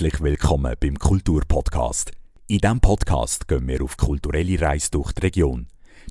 Herzlich 0.00 0.22
willkommen 0.22 0.74
beim 0.80 0.98
Kulturpodcast. 0.98 2.12
In 2.46 2.60
diesem 2.60 2.80
Podcast 2.80 3.46
gehen 3.46 3.68
wir 3.68 3.84
auf 3.84 3.98
kulturelle 3.98 4.58
Reise 4.58 4.90
durch 4.92 5.12
die 5.12 5.20
Region. 5.20 5.66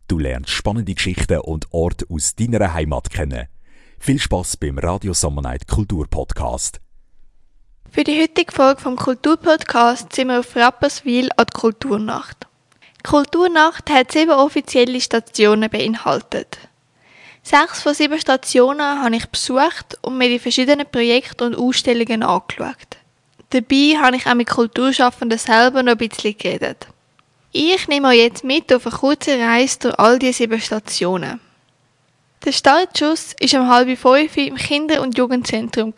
Du 0.07 0.19
lernst 0.19 0.51
spannende 0.51 0.93
Geschichten 0.93 1.39
und 1.39 1.65
Orte 1.71 2.05
aus 2.07 2.35
deiner 2.35 2.71
Heimat 2.71 3.09
kennen. 3.09 3.47
Viel 3.97 4.19
Spaß 4.19 4.57
beim 4.57 4.77
Radio 4.77 5.15
Summer 5.15 5.41
Night 5.41 5.67
Kulturpodcast. 5.67 6.79
Für 7.89 8.03
die 8.03 8.21
heutige 8.21 8.53
Folge 8.53 8.79
vom 8.79 8.95
Kulturpodcast 8.95 10.13
sind 10.13 10.27
wir 10.27 10.41
auf 10.41 10.55
Rapperswil 10.55 11.31
an 11.35 11.47
der 11.47 11.59
Kulturnacht. 11.59 12.45
Die 12.99 13.09
Kulturnacht 13.09 13.89
hat 13.89 14.11
sieben 14.11 14.33
offizielle 14.33 15.01
Stationen 15.01 15.67
beinhaltet. 15.67 16.59
Sechs 17.41 17.81
von 17.81 17.95
sieben 17.95 18.19
Stationen 18.19 19.03
habe 19.03 19.15
ich 19.15 19.25
besucht 19.25 19.97
und 20.03 20.19
mir 20.19 20.29
die 20.29 20.37
verschiedenen 20.37 20.85
Projekte 20.85 21.43
und 21.43 21.55
Ausstellungen 21.55 22.21
angeschaut. 22.21 22.98
Dabei 23.51 23.97
habe 23.99 24.15
ich 24.15 24.27
auch 24.27 24.35
mit 24.35 24.47
Kulturschaffenden 24.47 25.39
selber 25.39 25.81
noch 25.81 25.93
ein 25.93 25.97
bisschen 25.97 26.37
geredet. 26.37 26.87
Ich 27.51 27.87
nehme 27.87 28.09
euch 28.09 28.17
jetzt 28.17 28.43
mit 28.43 28.71
auf 28.71 28.85
eine 28.85 28.95
kurze 28.95 29.39
Reise 29.39 29.79
durch 29.79 29.99
all 29.99 30.19
diese 30.19 30.33
sieben 30.33 30.61
Stationen. 30.61 31.39
Der 32.45 32.51
Startschuss 32.51 33.35
war 33.39 33.61
um 33.61 33.69
halb 33.69 33.97
fünf 33.97 34.37
im 34.37 34.55
Kinder- 34.55 35.01
und 35.01 35.17
Jugendzentrum. 35.17 35.93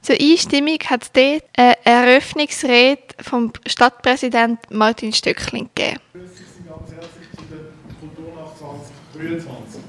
Zur 0.00 0.16
Einstimmung 0.18 0.78
hat 0.86 1.02
es 1.02 1.12
dort 1.12 1.44
eine 1.56 1.84
Eröffnungsrede 1.84 3.02
vom 3.20 3.52
Stadtpräsident 3.66 4.58
Martin 4.70 5.12
Stöckling 5.12 5.68
gegeben. 5.74 6.00
ganz 6.14 6.90
herzlich 6.90 7.28
zu 7.36 7.44
der 7.50 8.00
Kulturnacht 8.00 8.58
2023. 8.58 9.80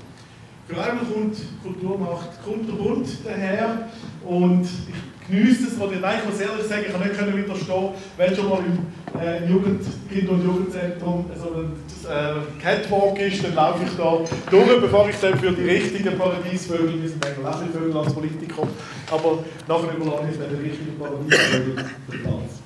Für 0.67 0.83
einmal 0.83 1.05
kommt 1.05 1.37
Kulturnacht 1.63 2.43
kunterbunt 2.43 3.07
daher 3.23 3.89
und 4.25 4.63
ich 4.63 5.14
genieße 5.29 5.67
es, 5.67 5.79
oder 5.79 5.99
nein, 5.99 6.19
ich 6.23 6.29
muss 6.29 6.39
ehrlich 6.39 6.65
sagen, 6.67 6.83
ich 6.87 7.17
kann 7.17 7.25
nicht 7.25 7.37
widerstehen, 7.37 7.89
wenn 8.17 8.35
schon 8.35 8.49
mal 8.49 8.59
im 8.59 9.19
äh, 9.19 9.49
Jugend, 9.49 9.81
Kinder- 10.11 10.31
und 10.33 10.43
Jugendzentrum 10.43 11.25
so 11.35 11.47
ein 11.59 11.71
äh, 12.05 12.61
Catwalk 12.61 13.19
ist, 13.19 13.43
dann 13.43 13.55
laufe 13.55 13.83
ich 13.83 13.95
da 13.97 14.19
durch, 14.51 14.81
bevor 14.81 15.09
ich 15.09 15.15
dann 15.17 15.37
für 15.39 15.51
die 15.51 15.63
richtigen 15.63 16.17
Paradiesvögel, 16.17 17.01
wir 17.01 17.09
sind 17.09 17.23
manchmal 17.23 17.53
auch 17.53 17.61
ein 17.61 17.69
Vögel 17.69 17.97
als 17.97 18.13
Politiker, 18.13 18.63
aber 19.11 19.39
nachher 19.67 19.95
überlasse 19.95 20.27
ich 20.31 20.37
dann 20.37 20.49
den 20.49 20.61
richtigen 20.61 20.99
Paradiesvögel 20.99 21.75
Platz. 22.09 22.65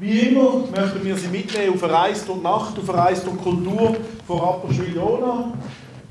Wie 0.00 0.20
immer 0.20 0.64
möchten 0.76 1.04
wir 1.04 1.16
Sie 1.16 1.26
mitnehmen 1.26 1.74
auf 1.74 1.82
eine 1.82 2.14
durch 2.14 2.42
Nacht, 2.42 2.78
auf 2.78 2.90
eine 2.90 3.16
durch 3.16 3.36
Kultur 3.38 3.96
von 4.26 4.38
Rapperswil-Jona. 4.38 5.52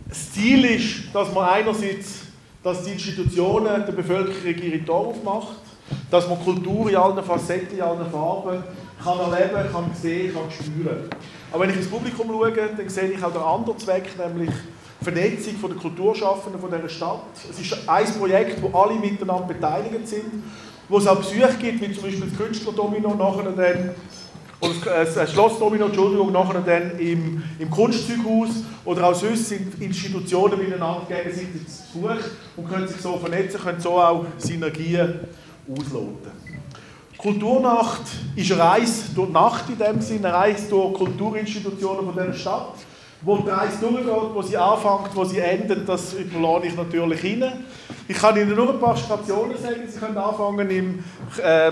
Das 0.10 0.34
Ziel 0.34 0.66
ist, 0.66 1.14
dass 1.14 1.34
man 1.34 1.48
einerseits 1.48 2.27
dass 2.64 2.84
die 2.84 2.92
Institutionen 2.92 3.86
der 3.86 3.94
Bevölkerung 3.94 4.62
ihre 4.62 4.86
Tore 4.86 5.08
aufmacht, 5.10 5.58
dass 6.12 6.28
man 6.28 6.44
Kultur 6.44 6.90
in 6.90 6.96
allen 6.96 7.24
Facetten, 7.24 7.78
in 7.78 7.82
allen 7.82 8.10
Farben 8.12 8.64
kann 9.04 9.20
erleben, 9.20 9.72
kann 9.72 9.92
sehen, 9.94 10.34
kann 10.34 10.52
spüren. 10.52 11.10
Aber 11.52 11.64
wenn 11.64 11.70
ich 11.70 11.78
ins 11.78 11.88
Publikum 11.88 12.28
schaue, 12.28 12.52
dann 12.52 12.90
sehe 12.90 13.12
ich 13.12 13.24
auch 13.24 13.32
den 13.32 13.42
anderen 13.42 13.78
Zweck, 13.78 14.10
nämlich 14.18 14.50
die 15.00 15.04
Vernetzung 15.04 15.54
der 15.62 15.78
Kulturschaffenden 15.78 16.60
von 16.60 16.72
dieser 16.72 16.90
Stadt. 16.90 17.22
Es 17.50 17.60
ist 17.60 17.78
ein 17.88 18.14
Projekt, 18.20 18.62
wo 18.62 18.78
alle 18.78 18.96
miteinander 18.96 19.48
beteiligt 19.48 20.08
sind, 20.08 20.44
wo 20.90 20.98
es 20.98 21.08
auch 21.08 21.18
Besuche 21.18 21.56
gibt, 21.60 21.82
wie 21.82 21.94
zum 21.94 22.04
Beispiel 22.04 22.30
das 22.30 22.38
Künstlerdomino, 22.38 23.14
nachher 23.14 23.52
dann 23.52 23.96
oder 24.60 25.06
das 25.06 25.32
Schlossdomino, 25.32 25.86
Entschuldigung, 25.86 26.32
nachher 26.32 26.62
dann 26.62 27.00
im, 27.00 27.44
im 27.60 27.70
Kunstzeughaus 27.70 28.50
oder 28.86 29.10
auch 29.10 29.16
sonst 29.16 29.50
sind 29.50 29.80
Institutionen 29.82 30.58
miteinander 30.58 31.04
gegenseitig 31.08 31.68
zu 31.68 32.00
Besuch 32.00 32.24
und 32.56 32.70
können 32.70 32.88
sich 32.88 33.02
so 33.02 33.18
vernetzen, 33.18 33.60
können 33.60 33.80
so 33.80 34.00
auch 34.00 34.26
Synergien 34.38 35.20
ausloten. 35.70 36.32
Kulturnacht 37.18 38.02
ist 38.36 38.52
eine 38.52 38.62
Reise 38.62 39.14
durch 39.14 39.28
die 39.28 39.34
Nacht 39.34 39.70
in 39.70 39.78
dem 39.78 40.02
Sinne, 40.02 40.28
eine 40.28 40.38
Reise 40.38 40.70
durch 40.70 40.94
Kulturinstitutionen 40.94 42.06
von 42.06 42.14
dieser 42.14 42.34
Stadt. 42.34 42.74
Wo 43.22 43.38
die 43.38 43.50
Reise 43.50 43.80
durchgeht, 43.82 44.06
wo 44.34 44.42
sie 44.44 44.58
anfängt, 44.58 45.16
wo 45.16 45.24
sie 45.24 45.40
endet, 45.40 45.90
das 45.90 46.14
überlasse 46.14 46.68
ich 46.68 46.76
natürlich 46.76 47.24
Ihnen. 47.24 47.66
Ich 48.08 48.18
kann 48.18 48.38
Ihnen 48.38 48.56
nur 48.56 48.70
ein 48.70 48.80
paar 48.80 48.96
Stationen 48.96 49.58
sagen. 49.58 49.82
Sie 49.88 50.00
können 50.00 50.18
anfangen 50.18 50.70
im 50.70 51.04
äh, 51.44 51.72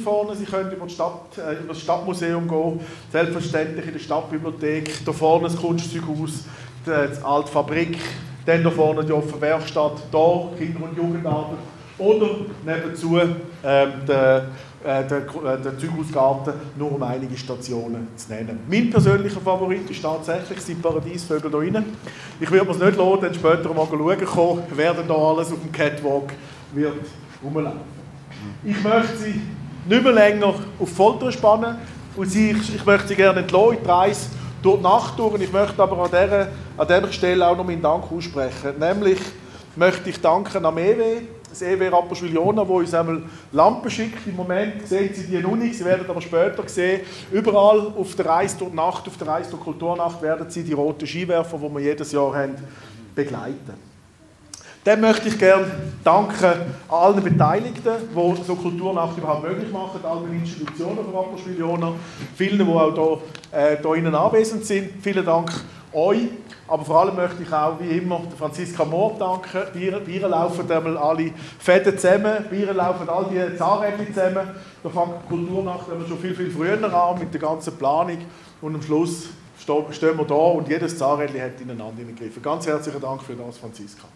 vorne, 0.00 0.34
Sie 0.34 0.44
können 0.44 0.72
über 0.72 0.84
das, 0.84 0.94
Stadt, 0.94 1.38
äh, 1.38 1.60
über 1.60 1.72
das 1.72 1.80
Stadtmuseum 1.80 2.48
gehen, 2.48 2.80
selbstverständlich 3.12 3.86
in 3.86 3.92
der 3.92 4.00
Stadtbibliothek, 4.00 5.04
da 5.04 5.12
vorne 5.12 5.44
das 5.44 5.56
Kunstzeughaus, 5.56 6.44
die, 6.84 6.90
die 6.90 7.24
alte 7.24 7.52
Fabrik, 7.52 7.98
dann 8.44 8.64
da 8.64 8.70
vorne 8.70 9.04
die 9.04 9.12
offene 9.12 9.40
Werkstatt, 9.40 10.02
da 10.10 10.48
Kinder- 10.58 10.84
und 10.84 10.96
Jugendarbeit 10.96 11.58
oder 11.98 12.28
nebenzu 12.64 13.18
ähm, 13.18 13.92
der, 14.06 14.48
äh, 14.86 15.04
der, 15.04 15.18
äh, 15.18 15.60
der 15.60 15.76
Zeughausgarten, 15.76 16.54
nur 16.76 16.92
um 16.94 17.02
einige 17.02 17.36
Stationen 17.36 18.06
zu 18.14 18.32
nennen. 18.32 18.60
Mein 18.68 18.88
persönlicher 18.88 19.40
Favorit 19.40 19.90
ist 19.90 20.00
tatsächlich 20.00 20.64
die 20.64 20.74
Paradiesvögel 20.74 21.50
hier 21.50 21.72
drin. 21.72 21.84
Ich 22.38 22.48
würde 22.48 22.66
mir 22.66 22.70
es 22.70 22.78
nicht 22.78 22.96
lohnen, 22.96 23.20
dann 23.22 23.34
später 23.34 23.74
mal 23.74 23.86
schauen 23.90 24.24
kommen, 24.24 24.62
wer 24.76 24.94
denn 24.94 25.08
da 25.08 25.14
alles 25.14 25.50
auf 25.50 25.60
dem 25.60 25.72
Catwalk 25.72 26.32
wird 26.72 26.94
rumlaufen. 27.42 27.80
Ich 28.64 28.80
möchte 28.80 29.16
Sie 29.16 29.40
nicht 29.88 30.02
mehr 30.04 30.12
länger 30.12 30.54
auf 30.78 30.88
Folter 30.94 31.32
spannen 31.32 31.78
und 32.16 32.30
Sie, 32.30 32.52
ich, 32.52 32.76
ich 32.76 32.86
möchte 32.86 33.08
Sie 33.08 33.16
gerne 33.16 33.40
entlassen 33.40 33.78
in 33.78 33.82
die 33.82 33.90
Reise 33.90 34.28
durch 34.62 34.76
die 34.76 34.82
Nacht 34.84 35.18
durch. 35.18 35.40
Ich 35.40 35.52
möchte 35.52 35.82
aber 35.82 35.98
an 35.98 36.10
dieser, 36.10 36.48
an 36.76 36.86
dieser 36.86 37.12
Stelle 37.12 37.44
auch 37.44 37.56
noch 37.56 37.66
meinen 37.66 37.82
Dank 37.82 38.04
aussprechen. 38.12 38.78
Nämlich 38.78 39.18
möchte 39.74 40.10
ich 40.10 40.20
danken 40.20 40.64
am 40.64 40.78
EW, 40.78 41.22
das 41.58 41.68
EW 41.68 41.88
Rapperswil-Jona, 41.88 42.62
das 42.62 42.70
uns 42.70 42.94
einmal 42.94 43.22
Lampen 43.52 43.90
schickt. 43.90 44.26
Im 44.26 44.36
Moment 44.36 44.86
sehen 44.86 45.10
Sie 45.12 45.26
die 45.26 45.38
noch 45.38 45.56
nicht, 45.56 45.78
Sie 45.78 45.84
werden 45.84 46.04
aber 46.08 46.20
später 46.20 46.66
sehen, 46.68 47.00
überall 47.32 47.92
auf 47.96 48.14
der 48.14 48.26
Reise 48.26 48.58
durch 48.58 48.72
Nacht, 48.72 49.06
auf 49.08 49.16
der 49.16 49.28
Reise 49.28 49.50
durch 49.50 49.62
Kulturnacht 49.62 50.20
werden 50.22 50.48
Sie 50.50 50.62
die 50.62 50.72
roten 50.72 51.06
Skiwerfer, 51.06 51.58
die 51.58 51.74
wir 51.74 51.80
jedes 51.80 52.12
Jahr 52.12 52.34
haben, 52.34 52.54
begleiten. 53.14 53.86
Dann 54.84 55.00
möchte 55.00 55.26
ich 55.26 55.36
gerne 55.36 55.66
danken 56.04 56.44
an 56.44 56.74
allen 56.88 57.24
Beteiligten, 57.24 57.82
die 57.82 58.42
so 58.44 58.54
Kulturnacht 58.54 59.18
überhaupt 59.18 59.42
möglich 59.42 59.72
machen, 59.72 59.98
allen 60.04 60.32
Institutionen 60.32 61.04
von 61.04 61.12
Rapperswil-Jona, 61.12 61.92
vielen, 62.36 62.64
die 62.64 62.72
auch 62.72 63.20
hier, 63.50 63.58
äh, 63.58 63.76
hier 63.82 63.94
innen 63.96 64.14
anwesend 64.14 64.64
sind. 64.64 65.02
Vielen 65.02 65.26
Dank 65.26 65.50
euch. 65.96 66.28
Aber 66.68 66.84
vor 66.84 67.00
allem 67.00 67.16
möchte 67.16 67.42
ich 67.42 67.52
auch, 67.52 67.78
wie 67.80 67.98
immer, 67.98 68.20
Franziska 68.38 68.84
Mohr 68.84 69.14
danken. 69.18 69.62
Wir, 69.72 70.06
wir 70.06 70.28
laufen 70.28 70.70
einmal 70.70 70.96
alle 70.98 71.30
Fäden 71.58 71.96
zusammen, 71.96 72.44
wir 72.50 72.72
laufen 72.74 73.08
all 73.08 73.26
die 73.30 73.56
Zahnräder 73.56 74.06
zusammen. 74.06 74.48
Da 74.82 74.88
fängt 74.90 75.14
die 75.24 75.28
Kulturnacht 75.28 75.86
schon 76.08 76.18
viel, 76.18 76.34
viel 76.34 76.50
früher 76.50 76.92
an 76.92 77.18
mit 77.18 77.32
der 77.32 77.40
ganzen 77.40 77.76
Planung. 77.76 78.18
Und 78.60 78.74
am 78.74 78.82
Schluss 78.82 79.28
stehen 79.58 80.18
wir 80.18 80.24
da 80.24 80.34
und 80.34 80.68
jedes 80.68 80.98
Zahnrädchen 80.98 81.40
hat 81.40 81.60
ineinander 81.60 82.04
gegriffen. 82.04 82.42
Ganz 82.42 82.66
herzlichen 82.66 83.00
Dank 83.00 83.22
für 83.22 83.34
das, 83.34 83.58
Franziska. 83.58 84.06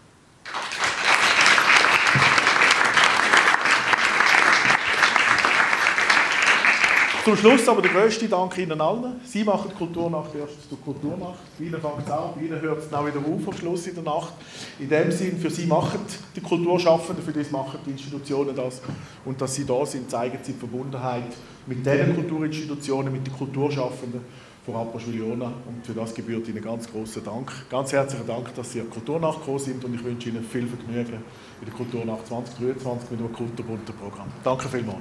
Zum 7.23 7.37
Schluss 7.37 7.67
aber 7.69 7.83
der 7.83 7.91
grösste 7.91 8.27
Dank 8.27 8.57
Ihnen 8.57 8.81
allen. 8.81 9.21
Sie 9.23 9.43
machen 9.43 9.71
Kulturnacht 9.77 10.33
erst 10.33 10.67
zur 10.67 10.81
Kulturnacht. 10.81 11.37
Bei 11.59 11.65
Ihnen 11.65 11.79
fängt 11.79 11.99
es 12.03 12.11
an, 12.11 12.29
bei 12.35 12.41
Ihnen 12.41 12.59
hört 12.59 12.79
es 12.79 12.91
auch 12.91 13.05
wieder 13.05 13.19
auf 13.19 13.47
am 13.47 13.53
Schluss 13.53 13.85
in 13.85 13.93
der 13.93 14.03
Nacht. 14.03 14.33
In 14.79 14.89
dem 14.89 15.11
Sinn, 15.11 15.37
für 15.37 15.51
Sie 15.51 15.67
machen 15.67 15.99
die 16.35 16.41
Kulturschaffenden, 16.41 17.23
für 17.23 17.31
das 17.31 17.51
machen 17.51 17.79
die 17.85 17.91
Institutionen 17.91 18.55
das. 18.55 18.81
Und 19.23 19.39
dass 19.39 19.53
Sie 19.53 19.65
da 19.67 19.85
sind, 19.85 20.09
zeigen 20.09 20.39
Sie 20.41 20.53
die 20.53 20.57
Verbundenheit 20.57 21.31
mit 21.67 21.85
diesen 21.85 22.15
Kulturinstitutionen, 22.15 23.13
mit 23.13 23.27
den 23.27 23.37
Kulturschaffenden 23.37 24.21
von 24.65 24.75
Rapperswil-Jona. 24.75 25.45
Und 25.45 25.85
für 25.85 25.93
das 25.93 26.15
gebührt 26.15 26.47
Ihnen 26.47 26.63
ganz 26.63 26.91
großen 26.91 27.23
Dank. 27.23 27.51
Ganz 27.69 27.93
herzlichen 27.93 28.25
Dank, 28.25 28.55
dass 28.55 28.71
Sie 28.71 28.81
an 28.81 28.89
Kulturnacht 28.89 29.41
gekommen 29.41 29.59
sind 29.59 29.85
und 29.85 29.93
ich 29.93 30.03
wünsche 30.03 30.29
Ihnen 30.29 30.43
viel 30.43 30.65
Vergnügen 30.65 31.21
in 31.59 31.65
der 31.67 31.73
Kulturnacht 31.75 32.25
2023 32.25 33.11
mit 33.11 33.19
einem 33.19 33.31
kunterbunten 33.31 33.95
Programm. 33.95 34.27
Danke 34.43 34.67
vielmals. 34.67 34.97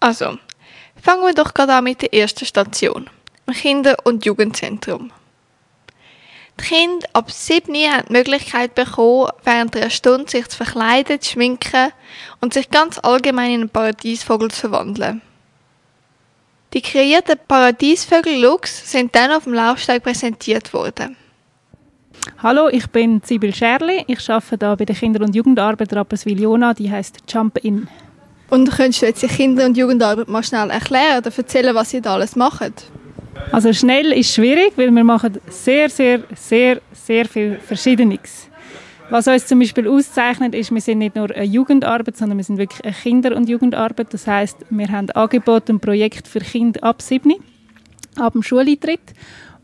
Also, 0.00 0.38
fangen 1.02 1.24
wir 1.24 1.34
doch 1.34 1.54
gerade 1.54 1.74
an 1.74 1.84
mit 1.84 2.02
der 2.02 2.14
ersten 2.14 2.44
Station, 2.44 3.08
dem 3.46 3.54
Kinder- 3.54 3.96
und 4.04 4.24
Jugendzentrum. 4.24 5.12
Die 6.60 6.64
Kinder 6.64 7.06
ab 7.12 7.30
7 7.30 7.74
haben 7.74 8.06
die 8.08 8.12
Möglichkeit 8.12 8.74
bekommen, 8.74 9.30
während 9.44 9.76
einer 9.76 9.90
Stunde 9.90 10.28
sich 10.28 10.48
zu 10.48 10.56
verkleiden, 10.56 11.20
zu 11.20 11.32
schminken 11.32 11.92
und 12.40 12.52
sich 12.52 12.70
ganz 12.70 12.98
allgemein 12.98 13.52
in 13.52 13.60
einen 13.60 13.70
Paradiesvogel 13.70 14.50
zu 14.50 14.60
verwandeln. 14.60 15.22
Die 16.74 16.82
kreierten 16.82 17.38
Paradiesvögel-Looks 17.46 18.90
sind 18.90 19.14
dann 19.14 19.30
auf 19.30 19.44
dem 19.44 19.54
Laufsteig 19.54 20.02
präsentiert 20.02 20.74
worden. 20.74 21.16
Hallo, 22.42 22.68
ich 22.68 22.86
bin 22.88 23.22
Sibyl 23.24 23.54
Scherli. 23.54 24.04
Ich 24.06 24.28
arbeite 24.28 24.66
hier 24.66 24.76
bei 24.76 24.84
der 24.84 24.96
Kinder- 24.96 25.24
und 25.24 25.34
Jugendarbeit 25.34 25.94
Rapperswil-Jona, 25.94 26.74
die 26.74 26.90
heißt 26.90 27.22
Jump 27.28 27.58
In. 27.64 27.88
Und 28.50 28.70
könntest 28.70 29.02
du 29.02 29.06
jetzt 29.06 29.22
die 29.22 29.26
Kinder- 29.26 29.66
und 29.66 29.76
Jugendarbeit 29.76 30.28
mal 30.28 30.42
schnell 30.42 30.70
erklären 30.70 31.18
oder 31.18 31.30
erzählen, 31.36 31.74
was 31.74 31.92
ihr 31.92 32.00
da 32.00 32.14
alles 32.14 32.34
macht? 32.34 32.90
Also 33.52 33.72
schnell 33.72 34.12
ist 34.12 34.34
schwierig, 34.34 34.72
weil 34.76 34.90
wir 34.90 35.04
machen 35.04 35.38
sehr, 35.48 35.88
sehr, 35.90 36.22
sehr, 36.34 36.80
sehr 36.92 37.26
viel 37.26 37.58
Verschiedenes. 37.58 38.48
Was 39.10 39.26
uns 39.26 39.46
zum 39.46 39.58
Beispiel 39.58 39.88
auszeichnet, 39.88 40.54
ist, 40.54 40.70
wir 40.70 40.80
sind 40.82 40.98
nicht 40.98 41.16
nur 41.16 41.30
eine 41.30 41.44
Jugendarbeit, 41.44 42.16
sondern 42.16 42.36
wir 42.36 42.44
sind 42.44 42.58
wirklich 42.58 42.84
eine 42.84 42.94
Kinder- 42.94 43.36
und 43.36 43.48
Jugendarbeit. 43.48 44.12
Das 44.12 44.26
heißt, 44.26 44.58
wir 44.68 44.88
haben 44.88 45.10
Angebote 45.10 45.72
und 45.72 45.80
Projekte 45.80 46.28
für 46.28 46.40
Kinder 46.40 46.82
ab 46.82 47.00
7, 47.00 47.34
ab 48.16 48.34
dem 48.34 48.42
Schuleintritt 48.42 49.00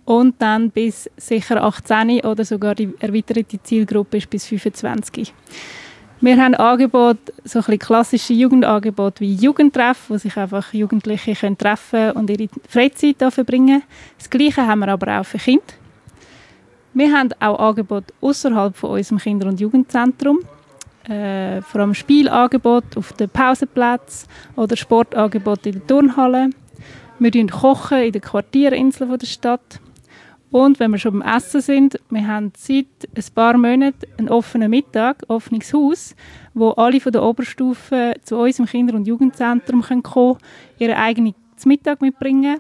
und 0.06 0.40
dann 0.40 0.70
bis 0.70 1.10
sicher 1.16 1.62
18 1.62 2.20
oder 2.20 2.44
sogar 2.44 2.74
die 2.74 2.88
erweiterte 3.00 3.62
Zielgruppe 3.62 4.18
ist 4.18 4.30
bis 4.30 4.46
25. 4.46 5.32
Wir 6.24 6.42
haben 6.42 6.54
Angebote, 6.54 7.34
so 7.44 7.60
ein 7.68 7.78
klassische 7.78 8.32
Jugendangebote 8.32 9.20
wie 9.20 9.34
Jugendtreff, 9.34 10.08
wo 10.08 10.16
sich 10.16 10.34
einfach 10.38 10.72
Jugendliche 10.72 11.34
können 11.34 11.58
treffen 11.58 12.12
und 12.12 12.30
ihre 12.30 12.48
Freizeit 12.66 13.22
verbringen. 13.30 13.82
Das 14.16 14.30
Gleiche 14.30 14.66
haben 14.66 14.78
wir 14.78 14.88
aber 14.88 15.20
auch 15.20 15.26
für 15.26 15.36
Kinder. 15.36 15.74
Wir 16.94 17.12
haben 17.12 17.28
auch 17.40 17.58
Angebote 17.58 18.14
außerhalb 18.22 18.74
von 18.74 18.92
unserem 18.92 19.18
Kinder- 19.18 19.48
und 19.48 19.60
Jugendzentrum. 19.60 20.38
Äh, 21.06 21.60
vor 21.60 21.82
allem 21.82 21.92
Spielangebote 21.92 23.00
auf 23.00 23.12
den 23.12 23.28
Pausenplätzen 23.28 24.26
oder 24.56 24.76
Sportangebote 24.76 25.68
in 25.68 25.74
der 25.74 25.86
Turnhalle. 25.86 26.48
Wir 27.18 27.46
kochen 27.48 27.98
in 27.98 28.12
den 28.12 28.22
Quartierinseln 28.22 29.18
der 29.18 29.26
Stadt. 29.26 29.78
Und 30.54 30.78
wenn 30.78 30.92
wir 30.92 30.98
schon 30.98 31.18
beim 31.18 31.36
Essen 31.36 31.60
sind, 31.60 32.00
wir 32.10 32.28
haben 32.28 32.52
seit 32.56 32.86
ein 33.12 33.24
paar 33.34 33.58
Monaten 33.58 34.06
einen 34.16 34.28
offenen 34.28 34.70
Mittag, 34.70 35.24
ein 35.24 35.34
offenes 35.34 35.74
Haus, 35.74 36.14
wo 36.54 36.70
alle 36.70 37.00
von 37.00 37.10
der 37.10 37.24
Oberstufe 37.24 38.14
zu 38.22 38.36
uns 38.36 38.60
im 38.60 38.66
Kinder- 38.66 38.94
und 38.94 39.04
Jugendzentrum 39.04 39.82
kommen 39.82 40.04
können, 40.04 40.38
ihren 40.78 40.94
eigenen 40.94 41.34
Mittag 41.64 42.00
mitbringen 42.00 42.58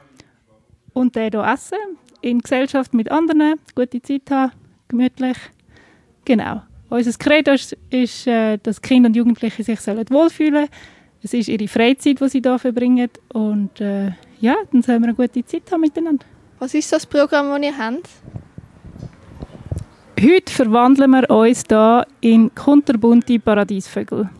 und 0.92 1.14
den 1.14 1.30
hier 1.30 1.44
essen 1.44 1.78
in 2.20 2.40
Gesellschaft 2.40 2.94
mit 2.94 3.12
anderen, 3.12 3.60
gute 3.76 4.02
Zeit 4.02 4.28
haben, 4.28 4.50
gemütlich. 4.88 5.36
Genau. 6.24 6.62
Unser 6.88 7.12
Credo 7.12 7.52
ist, 7.52 7.76
ist 7.90 8.26
äh, 8.26 8.58
dass 8.60 8.82
Kinder 8.82 9.06
und 9.06 9.14
Jugendliche 9.14 9.62
sich 9.62 9.78
wohlfühlen 9.86 10.52
sollen. 10.52 10.68
Es 11.22 11.32
ist 11.32 11.46
ihre 11.46 11.68
Freizeit, 11.68 12.20
die 12.20 12.28
sie 12.28 12.40
hier 12.42 12.58
verbringen. 12.58 13.08
Und 13.32 13.80
äh, 13.80 14.10
ja, 14.40 14.56
dann 14.72 14.82
sollen 14.82 15.00
wir 15.00 15.10
eine 15.10 15.14
gute 15.14 15.44
Zeit 15.46 15.70
haben 15.70 15.82
miteinander. 15.82 16.26
Was 16.58 16.72
ist 16.72 16.92
das 16.92 17.04
Programm, 17.04 17.50
das 17.50 17.62
ihr 17.62 17.76
habt? 17.76 18.08
Heute 20.20 20.52
verwandeln 20.52 21.10
wir 21.10 21.28
uns 21.28 21.64
hier 21.68 22.06
in 22.20 22.54
kunterbunte 22.54 23.38
Paradiesvögel. 23.40 24.30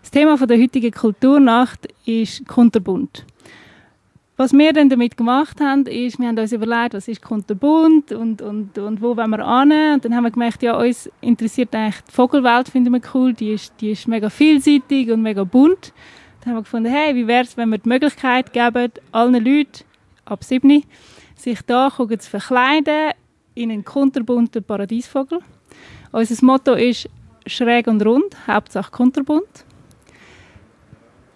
Das 0.00 0.10
Thema 0.10 0.36
der 0.36 0.58
heutigen 0.58 0.92
Kulturnacht 0.92 1.88
ist 2.06 2.46
kunterbunt. 2.46 3.26
Was 4.36 4.52
wir 4.52 4.72
dann 4.72 4.88
damit 4.88 5.16
gemacht 5.16 5.60
haben, 5.60 5.84
ist, 5.86 6.18
wir 6.18 6.28
haben 6.28 6.38
uns 6.38 6.52
überlegt, 6.52 6.94
was 6.94 7.08
ist 7.08 7.20
kunterbunt 7.20 8.12
und, 8.12 8.40
und, 8.40 8.78
und 8.78 9.02
wo 9.02 9.16
wollen 9.16 9.30
wir 9.30 9.60
hin. 9.60 9.94
Und 9.94 10.04
dann 10.04 10.14
haben 10.14 10.24
wir 10.24 10.30
gemerkt, 10.30 10.62
ja, 10.62 10.78
uns 10.78 11.10
interessiert 11.20 11.74
eigentlich 11.74 12.00
die 12.08 12.12
Vogelwelt, 12.12 12.68
finden 12.68 12.94
wir 12.94 13.02
cool. 13.12 13.34
Die 13.34 13.52
ist, 13.52 13.74
die 13.80 13.90
ist 13.90 14.08
mega 14.08 14.30
vielseitig 14.30 15.10
und 15.10 15.20
mega 15.20 15.44
bunt. 15.44 15.92
Dann 16.40 16.50
haben 16.50 16.58
wir 16.58 16.62
gefunden, 16.62 16.90
hey, 16.90 17.14
wie 17.14 17.26
wäre 17.26 17.44
es, 17.44 17.56
wenn 17.56 17.68
wir 17.68 17.78
die 17.78 17.88
Möglichkeit 17.88 18.52
geben, 18.52 18.92
allen 19.12 19.44
Leuten 19.44 19.84
ab 20.24 20.42
7 20.42 20.84
sich 21.42 21.62
da 21.62 21.90
zu 21.90 22.30
verkleiden 22.30 23.12
in 23.54 23.70
einen 23.70 23.84
kunterbunten 23.84 24.62
Paradiesvogel. 24.62 25.40
Unser 26.12 26.44
Motto 26.44 26.74
ist 26.74 27.08
schräg 27.46 27.86
und 27.86 28.04
rund, 28.04 28.36
Hauptsache 28.46 28.90
kunterbunt. 28.90 29.64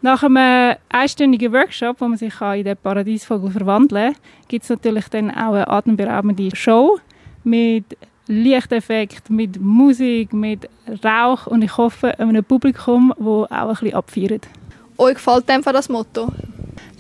Nach 0.03 0.23
einem 0.23 0.77
einstündigen 0.91 1.53
Workshop, 1.53 2.01
wo 2.01 2.09
man 2.09 2.19
sich 2.19 2.39
in 2.41 2.65
den 2.65 2.77
Paradiesvogel 2.77 3.51
verwandeln 3.51 4.13
kann, 4.13 4.23
gibt 4.49 4.65
es 4.65 4.71
natürlich 4.71 5.09
dann 5.09 5.31
auch 5.31 5.55
eine 5.55 5.67
atemberaubende 5.67 6.55
Show 6.55 6.99
mit 7.43 7.97
Lichteffekt, 8.27 9.31
mit 9.31 9.61
Musik, 9.61 10.33
mit 10.33 10.69
Rauch 11.05 11.47
und 11.47 11.63
ich 11.63 11.77
hoffe 11.77 12.19
einem 12.19 12.45
Publikum, 12.45 13.15
das 13.17 13.27
auch 13.27 13.49
ein 13.51 13.69
bisschen 13.69 13.95
abfeiert. 13.95 14.49
Euch 14.99 15.15
gefällt 15.15 15.51
einfach 15.51 15.73
das 15.73 15.89
Motto? 15.89 16.31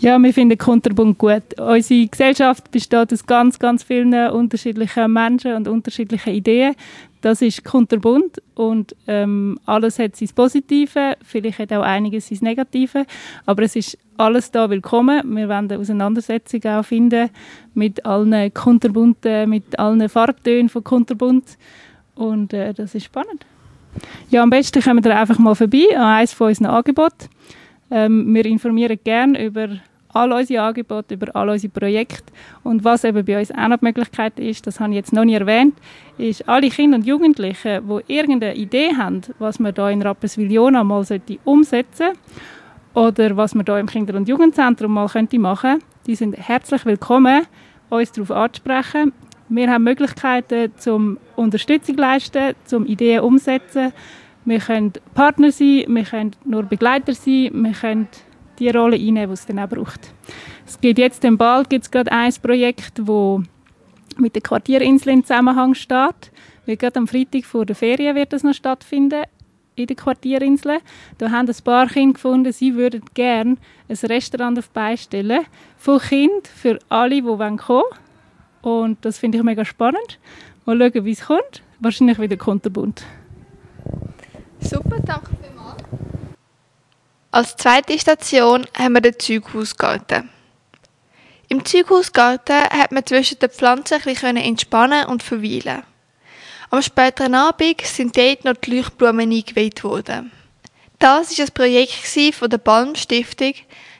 Ja, 0.00 0.18
wir 0.18 0.34
finden 0.34 0.58
Kunterbund 0.58 1.18
gut. 1.18 1.58
Unsere 1.58 2.06
Gesellschaft 2.08 2.70
besteht 2.70 3.12
aus 3.12 3.26
ganz, 3.26 3.58
ganz 3.58 3.82
vielen 3.82 4.12
unterschiedlichen 4.30 5.12
Menschen 5.12 5.54
und 5.54 5.68
unterschiedlichen 5.68 6.34
Ideen. 6.34 6.74
Das 7.20 7.40
ist 7.40 7.64
kunterbunt 7.64 8.42
und 8.54 8.94
ähm, 9.06 9.58
alles 9.64 9.98
hat 9.98 10.14
sein 10.14 10.28
Positive, 10.34 11.16
vielleicht 11.24 11.58
hat 11.58 11.72
auch 11.72 11.82
einiges 11.82 12.28
sein 12.28 12.40
Negative, 12.42 13.06
aber 13.46 13.62
es 13.62 13.76
ist 13.76 13.96
alles 14.18 14.50
da 14.50 14.68
willkommen. 14.68 15.22
Wir 15.34 15.48
wollen 15.48 15.70
eine 15.70 15.78
Auseinandersetzung 15.78 16.62
auch 16.64 16.84
finden 16.84 17.30
mit 17.72 18.04
allen 18.04 18.52
kunterbunten, 18.52 19.48
mit 19.48 19.78
allen 19.78 20.06
Farbtönen 20.10 20.68
von 20.68 20.84
kunterbunt 20.84 21.56
und 22.14 22.52
äh, 22.52 22.74
das 22.74 22.94
ist 22.94 23.04
spannend. 23.04 23.46
Ja, 24.28 24.42
am 24.42 24.50
besten 24.50 24.82
kommen 24.82 25.02
wir 25.02 25.18
einfach 25.18 25.38
mal 25.38 25.54
vorbei 25.54 25.86
an 25.96 26.02
eines 26.02 26.34
von 26.34 26.48
unseren 26.48 26.66
Angeboten. 26.66 27.30
Ähm, 27.94 28.34
wir 28.34 28.44
informieren 28.46 28.98
gerne 29.04 29.46
über 29.46 29.68
all 30.08 30.32
unsere 30.32 30.62
Angebote, 30.62 31.14
über 31.14 31.34
all 31.36 31.48
unsere 31.48 31.72
Projekte. 31.72 32.32
Und 32.64 32.82
was 32.82 33.04
eben 33.04 33.24
bei 33.24 33.38
uns 33.38 33.52
auch 33.52 33.68
noch 33.68 33.78
die 33.78 33.84
Möglichkeit 33.84 34.38
ist, 34.40 34.66
das 34.66 34.80
habe 34.80 34.90
ich 34.90 34.96
jetzt 34.96 35.12
noch 35.12 35.24
nie 35.24 35.34
erwähnt, 35.34 35.74
ist, 36.18 36.48
alle 36.48 36.70
Kinder 36.70 36.98
und 36.98 37.06
Jugendlichen, 37.06 37.88
die 37.88 38.12
irgendeine 38.12 38.56
Idee 38.56 38.96
haben, 38.96 39.20
was 39.38 39.60
man 39.60 39.72
hier 39.74 39.90
in 39.90 40.02
Rapperswil-Jona 40.02 40.82
mal 40.82 41.04
umsetzen 41.44 42.14
sollte 42.94 43.26
oder 43.26 43.36
was 43.36 43.54
man 43.54 43.64
hier 43.64 43.78
im 43.78 43.86
Kinder- 43.86 44.16
und 44.16 44.28
Jugendzentrum 44.28 44.92
mal 44.92 45.08
könnte 45.08 45.38
machen 45.38 45.80
die 46.06 46.14
sind 46.14 46.36
herzlich 46.36 46.84
willkommen, 46.84 47.46
uns 47.88 48.12
darauf 48.12 48.30
anzusprechen. 48.30 49.12
Wir 49.48 49.70
haben 49.70 49.84
Möglichkeiten 49.84 50.72
zum 50.76 51.18
Unterstützung 51.36 51.96
leisten, 51.96 52.54
zum 52.64 52.84
Ideen 52.84 53.20
umsetzen. 53.20 53.92
Wir 54.44 54.58
können 54.58 54.92
Partner 55.14 55.50
sein, 55.50 55.84
wir 55.88 56.04
können 56.04 56.36
nur 56.44 56.64
Begleiter 56.64 57.14
sein, 57.14 57.50
wir 57.52 57.72
können 57.72 58.08
die 58.58 58.68
Rolle 58.68 58.96
einnehmen, 58.96 59.28
die 59.28 59.32
es 59.32 59.46
dann 59.46 59.58
auch 59.58 59.68
braucht. 59.68 60.12
Es 60.66 60.80
gibt 60.80 60.98
jetzt 60.98 61.24
im 61.24 61.38
bald 61.38 61.70
gibt's 61.70 61.90
gerade 61.90 62.12
ein 62.12 62.32
Projekt, 62.42 62.98
das 62.98 63.40
mit 64.16 64.34
der 64.34 64.42
Quartierinsel 64.42 65.12
in 65.12 65.24
Zusammenhang 65.24 65.74
steht. 65.74 66.30
Weil 66.66 66.76
gerade 66.76 66.98
am 66.98 67.08
Freitag 67.08 67.44
vor 67.44 67.66
der 67.66 67.76
Ferien 67.76 68.16
wird 68.16 68.32
das 68.32 68.42
noch 68.42 68.54
stattfinden 68.54 69.24
in 69.76 69.86
der 69.86 69.96
Quartierinsel. 69.96 70.78
Da 71.18 71.30
haben 71.30 71.48
ein 71.48 71.64
paar 71.64 71.88
Kinder 71.88 72.14
gefunden, 72.14 72.52
sie 72.52 72.74
würden 72.74 73.02
gerne 73.14 73.56
ein 73.88 73.96
Restaurant 73.96 74.58
auf 74.58 74.70
beistellen 74.70 75.40
von 75.76 75.98
Kindern 75.98 76.42
für 76.54 76.78
alle, 76.88 77.16
die 77.16 77.22
kommen 77.22 77.60
wollen. 77.66 77.82
Und 78.62 79.04
das 79.04 79.18
finde 79.18 79.38
ich 79.38 79.44
mega 79.44 79.64
spannend. 79.64 80.18
Mal 80.64 80.78
schauen, 80.78 81.04
wie 81.04 81.12
es 81.12 81.26
kommt. 81.26 81.62
Wahrscheinlich 81.80 82.18
wieder 82.18 82.36
kunterbunt. 82.36 83.04
Super, 84.64 84.98
danke 85.04 85.30
vielmals. 85.42 85.82
Als 87.30 87.56
zweite 87.56 87.98
Station 87.98 88.66
haben 88.76 88.94
wir 88.94 89.00
den 89.00 89.18
Zeughausgarten. 89.18 90.30
Im 91.48 91.64
Zeughausgarten 91.64 92.62
hat 92.64 92.90
man 92.90 93.04
zwischen 93.04 93.38
den 93.38 93.50
Pflanzen 93.50 93.94
ein 93.94 94.02
bisschen 94.02 94.36
entspannen 94.36 95.06
und 95.06 95.22
verweilen. 95.22 95.82
Am 96.70 96.82
späteren 96.82 97.34
Abend 97.34 97.82
sind 97.82 98.16
dort 98.16 98.44
noch 98.44 98.54
die 98.54 98.76
Leuchtblumen 98.76 99.30
eingeweiht 99.30 99.84
worden. 99.84 100.32
Das 100.98 101.38
war 101.38 101.44
ein 101.44 101.52
Projekt 101.52 102.34
von 102.34 102.48
der 102.48 102.58
Balm-Stiftung 102.58 103.54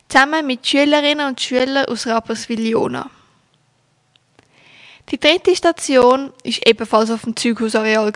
zusammen 0.09 0.47
mit 0.47 0.67
Schülerinnen 0.67 1.27
und 1.27 1.41
Schülern 1.41 1.85
aus 1.87 2.07
Rapperswil-Jona. 2.07 3.11
Die 5.11 5.21
dritte 5.21 5.55
Station 5.55 6.33
war 6.45 6.67
ebenfalls 6.67 7.11
auf 7.11 7.23
dem 7.23 7.37
Zeughausareal. 7.37 8.13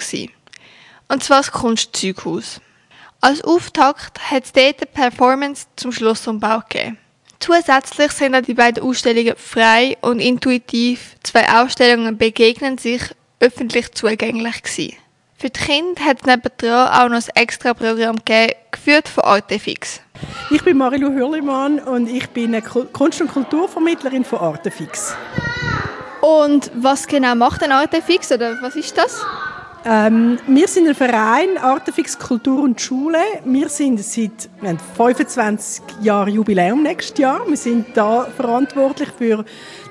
Und 1.08 1.24
zwar 1.24 1.38
das 1.38 1.52
Kunstzeughaus. 1.52 2.60
Als 3.20 3.42
Auftakt 3.42 4.30
hat 4.30 4.44
es 4.44 4.52
dort 4.52 4.76
eine 4.80 5.10
Performance 5.10 5.66
zum 5.76 5.90
Schlossumbau 5.90 6.60
gegeben. 6.68 6.98
Zusätzlich 7.40 8.12
sind 8.12 8.34
auch 8.34 8.42
die 8.42 8.54
beiden 8.54 8.82
Ausstellungen 8.82 9.34
frei 9.36 9.96
und 10.00 10.20
intuitiv. 10.20 11.16
Zwei 11.22 11.48
Ausstellungen 11.48 12.18
begegnen 12.18 12.78
sich 12.78 13.02
öffentlich 13.40 13.92
zugänglich 13.92 14.62
gewesen. 14.62 14.96
Für 15.36 15.50
die 15.50 15.60
Kinder 15.60 16.04
hat 16.04 16.18
es 16.20 16.26
nebendran 16.26 16.88
auch 16.88 17.08
noch 17.08 17.16
ein 17.16 17.42
extra 17.42 17.72
Programm 17.72 18.16
gegeben, 18.16 18.54
geführt 18.72 19.08
von 19.08 19.22
Artefix. 19.22 20.00
Ich 20.50 20.62
bin 20.64 20.76
Marilu 20.76 21.10
Hürlimann 21.12 21.78
und 21.78 22.08
ich 22.08 22.28
bin 22.30 22.54
eine 22.54 22.62
Kunst- 22.62 23.20
und 23.20 23.32
Kulturvermittlerin 23.32 24.24
von 24.24 24.40
Artefix. 24.40 25.14
Und 26.20 26.72
was 26.74 27.06
genau 27.06 27.36
macht 27.36 27.62
ein 27.62 27.70
Artefix 27.70 28.32
oder 28.32 28.60
was 28.60 28.74
ist 28.74 28.98
das? 28.98 29.24
Ähm, 29.90 30.38
wir 30.46 30.68
sind 30.68 30.86
ein 30.86 30.94
Verein 30.94 31.56
Artefix 31.56 32.18
Kultur 32.18 32.62
und 32.62 32.78
Schule. 32.78 33.20
Wir 33.46 33.70
sind 33.70 33.98
seit 34.00 34.50
wir 34.60 34.68
haben 34.68 34.78
25 34.78 35.82
Jahre 36.02 36.28
Jubiläum 36.28 36.82
nächstes 36.82 37.18
Jahr. 37.18 37.40
Wir 37.48 37.56
sind 37.56 37.86
da 37.96 38.26
verantwortlich 38.36 39.08
für 39.16 39.46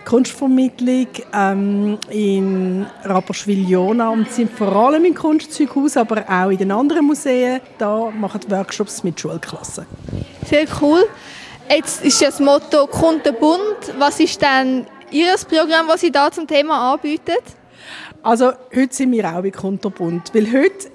Kunstvermittlung 0.06 1.08
ähm, 1.34 1.98
in 2.12 2.86
Rapperswil-Jona 3.06 4.10
und 4.10 4.32
sind 4.32 4.52
vor 4.52 4.76
allem 4.76 5.04
im 5.04 5.16
Kunstzeughaus, 5.16 5.98
aber 5.98 6.24
auch 6.30 6.52
in 6.52 6.60
den 6.60 6.72
anderen 6.72 7.08
Museen. 7.08 7.60
Da 7.80 8.12
machen 8.12 8.42
Workshops 8.50 9.04
mit 9.04 9.20
Schulklassen. 9.20 9.88
Sehr 10.46 10.68
cool. 10.80 11.06
Jetzt 11.72 12.06
ist 12.06 12.22
das 12.22 12.40
Motto 12.40 12.86
«Kundenbund». 12.86 13.96
Was 13.98 14.20
ist 14.20 14.40
denn 14.44 14.86
Ihr 15.10 15.34
Programm, 15.50 15.88
das 15.88 16.02
Sie 16.02 16.12
da 16.12 16.30
zum 16.30 16.46
Thema 16.46 16.94
anbieten? 16.94 17.34
Also 18.28 18.52
heute 18.76 18.94
sind 18.94 19.14
wir 19.14 19.24
auch 19.24 19.42
bei 19.42 19.52
Kunterbund, 19.52 20.32
weil 20.34 20.52
heute 20.52 20.90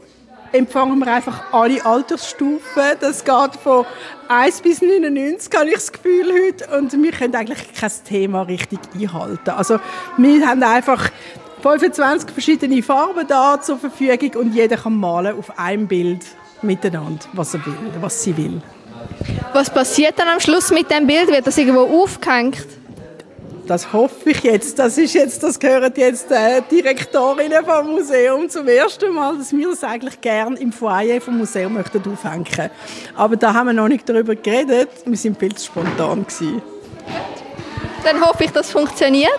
empfangen 0.52 0.98
wir 0.98 1.14
einfach 1.14 1.50
alle 1.50 1.82
Altersstufen. 1.82 2.82
Das 3.00 3.24
geht 3.24 3.56
von 3.64 3.86
1 4.28 4.60
bis 4.60 4.82
99, 4.82 5.50
habe 5.58 5.68
ich 5.68 5.76
das 5.76 5.92
Gefühl 5.92 6.26
heute. 6.30 6.66
Und 6.76 6.92
wir 6.92 7.10
können 7.10 7.34
eigentlich 7.34 7.72
kein 7.72 7.90
Thema 8.06 8.42
richtig 8.42 8.80
einhalten. 8.94 9.48
Also 9.48 9.78
wir 10.18 10.46
haben 10.46 10.62
einfach 10.62 11.08
25 11.62 12.32
verschiedene 12.32 12.82
Farben 12.82 13.26
da 13.26 13.58
zur 13.58 13.78
Verfügung 13.78 14.42
und 14.42 14.54
jeder 14.54 14.76
kann 14.76 14.98
malen 14.98 15.38
auf 15.38 15.58
einem 15.58 15.88
Bild 15.88 16.26
miteinander, 16.60 17.24
was 17.32 17.54
er 17.54 17.64
will, 17.64 17.76
was 18.02 18.22
sie 18.22 18.36
will. 18.36 18.60
Was 19.54 19.72
passiert 19.72 20.18
dann 20.18 20.28
am 20.28 20.38
Schluss 20.38 20.70
mit 20.70 20.90
dem 20.90 21.06
Bild? 21.06 21.28
Wird 21.28 21.46
das 21.46 21.56
irgendwo 21.56 22.02
aufgehängt? 22.02 22.66
Das 23.72 23.90
hoffe 23.90 24.28
ich 24.28 24.42
jetzt. 24.42 24.78
Das 24.78 24.98
ist 24.98 25.14
jetzt, 25.14 25.42
das 25.42 25.58
gehört 25.58 25.96
jetzt 25.96 26.30
äh, 26.30 26.60
Direktorinnen 26.70 27.64
vom 27.64 27.92
Museum 27.92 28.46
zum 28.50 28.68
ersten 28.68 29.14
Mal, 29.14 29.38
dass 29.38 29.50
wir 29.50 29.70
das 29.70 29.82
eigentlich 29.82 30.20
gerne 30.20 30.58
im 30.58 30.70
Foyer 30.70 31.22
vom 31.22 31.38
Museum 31.38 31.72
möchten 31.72 32.02
aufhängen. 32.06 32.70
Aber 33.16 33.34
da 33.34 33.54
haben 33.54 33.68
wir 33.68 33.72
noch 33.72 33.88
nicht 33.88 34.06
darüber 34.06 34.34
geredet. 34.34 34.90
Wir 35.06 35.16
sind 35.16 35.38
viel 35.38 35.54
zu 35.54 35.64
spontan 35.64 36.26
gewesen. 36.26 36.60
Dann 38.04 38.20
hoffe 38.20 38.44
ich, 38.44 38.50
das 38.50 38.70
funktioniert. 38.70 39.30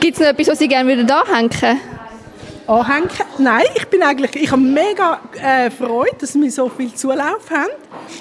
Gibt 0.00 0.18
es 0.18 0.20
noch 0.20 0.28
etwas, 0.28 0.48
was 0.48 0.58
Sie 0.58 0.68
gerne 0.68 0.92
wieder 0.92 1.04
da 1.04 1.24
hängen? 1.26 1.80
Anhängen? 2.66 3.08
Nein, 3.38 3.64
ich 3.74 3.86
bin 3.86 4.02
eigentlich, 4.02 4.36
ich 4.36 4.50
habe 4.50 4.62
mega 4.62 5.20
äh, 5.42 5.70
Freude, 5.70 6.16
dass 6.18 6.34
wir 6.34 6.50
so 6.50 6.68
viel 6.68 6.94
Zulauf 6.94 7.50
haben. 7.50 7.70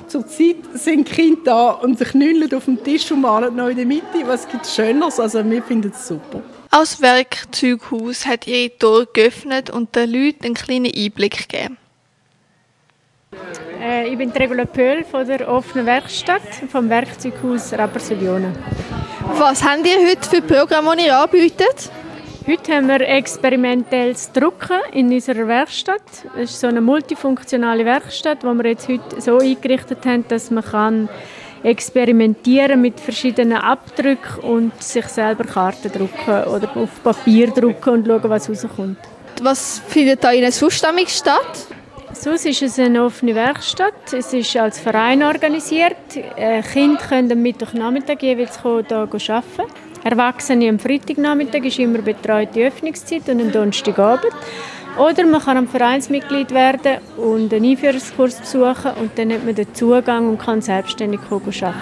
Zurzeit 0.07 0.57
sind 0.73 1.07
die 1.07 1.13
Kinder 1.13 1.41
da 1.45 1.69
und 1.71 1.97
sich 1.97 2.09
knüllen 2.09 2.53
auf 2.53 2.65
dem 2.65 2.83
Tisch 2.83 3.11
und 3.11 3.21
malen 3.21 3.55
noch 3.55 3.67
in 3.67 3.77
der 3.77 3.85
Mitte. 3.85 4.25
Was 4.25 4.47
gibt 4.47 4.65
es 4.65 4.75
Schöneres? 4.75 5.19
Also 5.19 5.47
wir 5.49 5.63
finden 5.63 5.91
es 5.93 6.07
super. 6.07 6.41
Als 6.71 7.01
Werkzeughaus 7.01 8.25
hat 8.25 8.47
ihre 8.47 8.77
Tore 8.77 9.07
geöffnet 9.11 9.69
und 9.69 9.95
den 9.95 10.11
Leuten 10.11 10.45
einen 10.45 10.53
kleinen 10.53 10.91
Einblick 10.95 11.49
gegeben. 11.49 11.77
Äh, 13.81 14.09
ich 14.09 14.17
bin 14.17 14.31
Regula 14.31 14.65
Pöhl 14.65 15.03
von 15.03 15.25
der 15.25 15.47
offenen 15.47 15.85
Werkstatt 15.85 16.41
vom 16.71 16.89
Werkzeughaus 16.89 17.73
Rapperswil-Jona. 17.73 18.51
Was 19.37 19.63
habt 19.63 19.85
ihr 19.85 20.07
heute 20.07 20.29
für 20.29 20.41
Programme, 20.41 20.95
die 20.97 21.05
ihr 21.05 21.17
anbietet? 21.17 21.91
Heute 22.47 22.73
haben 22.73 22.87
wir 22.87 23.01
experimentelles 23.01 24.31
Drucken 24.31 24.79
in 24.93 25.11
unserer 25.11 25.47
Werkstatt. 25.47 26.01
Es 26.35 26.51
ist 26.51 26.61
so 26.61 26.67
eine 26.67 26.81
multifunktionale 26.81 27.83
Werkstatt, 27.85 28.43
wo 28.43 28.53
wir 28.53 28.65
jetzt 28.65 28.87
heute 28.87 29.21
so 29.21 29.37
eingerichtet 29.39 30.05
haben, 30.05 30.25
dass 30.27 30.49
man 30.49 30.63
kann 30.63 31.09
experimentieren 31.63 32.81
mit 32.81 32.99
verschiedenen 32.99 33.57
Abdrücken 33.57 34.39
und 34.41 34.81
sich 34.81 35.05
selber 35.05 35.43
Karten 35.43 35.91
drucken 35.91 36.43
oder 36.45 36.75
auf 36.77 37.03
Papier 37.03 37.47
drucken 37.47 37.89
und 37.89 38.07
schauen, 38.07 38.29
was 38.29 38.49
rauskommt. 38.49 38.97
Was 39.41 39.81
findet 39.87 40.23
da 40.23 40.31
in 40.31 40.43
einer 40.43 40.51
Zustimmung 40.51 41.07
statt? 41.07 41.67
Sonst 42.13 42.45
ist 42.45 42.61
es 42.61 42.79
eine 42.79 43.03
offene 43.03 43.35
Werkstatt. 43.35 44.13
Es 44.13 44.33
ist 44.33 44.55
als 44.57 44.79
Verein 44.79 45.21
organisiert. 45.23 45.95
Äh, 46.35 46.61
Kinder 46.63 47.01
können 47.01 47.31
am 47.31 47.41
Mittwochnachmittag 47.41 48.21
jeweils 48.21 48.61
hier 48.61 48.71
arbeiten. 48.71 49.88
Erwachsene 50.03 50.69
am 50.69 50.79
Freitagnachmittag 50.79 51.63
ist 51.65 51.79
immer 51.79 51.99
betreute 51.99 52.67
Öffnungszeit 52.67 53.27
und 53.29 53.41
am 53.41 53.51
Donnerstagabend. 53.51 54.33
Oder 54.97 55.25
man 55.25 55.41
kann 55.41 55.57
am 55.57 55.67
Vereinsmitglied 55.67 56.51
werden 56.51 56.97
und 57.17 57.53
einen 57.53 57.65
Einführungskurs 57.65 58.39
besuchen 58.39 58.91
und 58.99 59.17
dann 59.17 59.31
hat 59.31 59.45
man 59.45 59.55
den 59.55 59.73
Zugang 59.73 60.29
und 60.29 60.39
kann 60.39 60.61
selbstständig 60.61 61.19
arbeiten. 61.29 61.73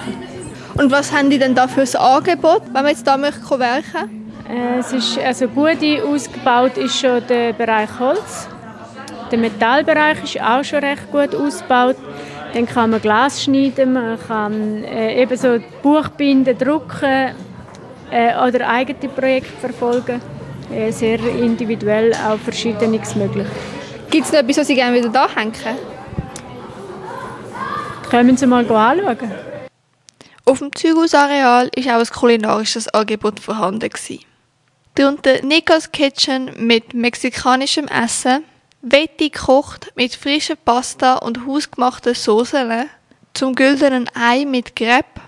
Und 0.75 0.91
was 0.91 1.11
haben 1.11 1.29
die 1.29 1.39
denn 1.39 1.55
da 1.55 1.67
für 1.67 1.81
ein 1.81 1.95
Angebot, 1.95 2.63
wenn 2.65 2.73
man 2.73 2.87
jetzt 2.87 3.07
da 3.07 3.17
möchte 3.17 3.59
werken 3.59 4.27
äh, 4.47 4.79
Es 4.79 4.93
ist 4.93 5.17
also 5.19 5.47
gut 5.47 5.77
ausgebaut 6.05 6.77
ist 6.77 6.99
schon 6.99 7.25
der 7.27 7.53
Bereich 7.53 7.89
Holz. 7.99 8.47
Der 9.31 9.39
Metallbereich 9.39 10.23
ist 10.23 10.41
auch 10.41 10.63
schon 10.63 10.79
recht 10.79 11.11
gut 11.11 11.33
ausgebaut. 11.33 11.95
Dann 12.53 12.65
kann 12.65 12.91
man 12.91 13.01
Glas 13.01 13.43
schneiden, 13.43 13.93
man 13.93 14.19
kann 14.27 14.83
äh, 14.83 15.21
eben 15.21 15.35
so 15.35 15.59
Buchbinden, 15.81 16.57
drucken 16.57 17.35
oder 18.09 18.69
eigene 18.69 19.09
Projekte 19.09 19.51
verfolgen. 19.59 20.21
Äh, 20.71 20.91
sehr 20.91 21.19
individuell, 21.19 22.13
auch 22.13 22.37
verschiedenes 22.39 23.15
möglich. 23.15 23.47
Gibt 24.09 24.25
es 24.25 24.31
noch 24.31 24.39
etwas, 24.39 24.57
was 24.57 24.67
Sie 24.67 24.75
gerne 24.75 24.97
wieder 24.97 25.09
da 25.09 25.29
hängen? 25.33 25.53
Kommen 28.09 28.37
Sie 28.37 28.45
mal 28.45 28.69
anschauen. 28.69 29.31
Auf 30.45 30.59
dem 30.59 30.73
Zügausareal 30.73 31.69
war 31.75 31.95
auch 31.97 31.99
ein 31.99 32.07
kulinarisches 32.07 32.87
Angebot 32.89 33.39
vorhanden. 33.39 33.89
Darunter 34.95 35.41
Nikos 35.43 35.91
Kitchen 35.91 36.51
mit 36.57 36.93
mexikanischem 36.93 37.87
Essen, 37.87 38.43
Vetti 38.81 39.29
kocht 39.29 39.91
mit 39.95 40.15
frischer 40.15 40.55
Pasta 40.55 41.17
und 41.17 41.45
hausgemachten 41.45 42.13
Soßen, 42.13 42.89
zum 43.33 43.55
güldenen 43.55 44.09
Ei 44.15 44.45
mit 44.45 44.75
Crepe 44.75 45.21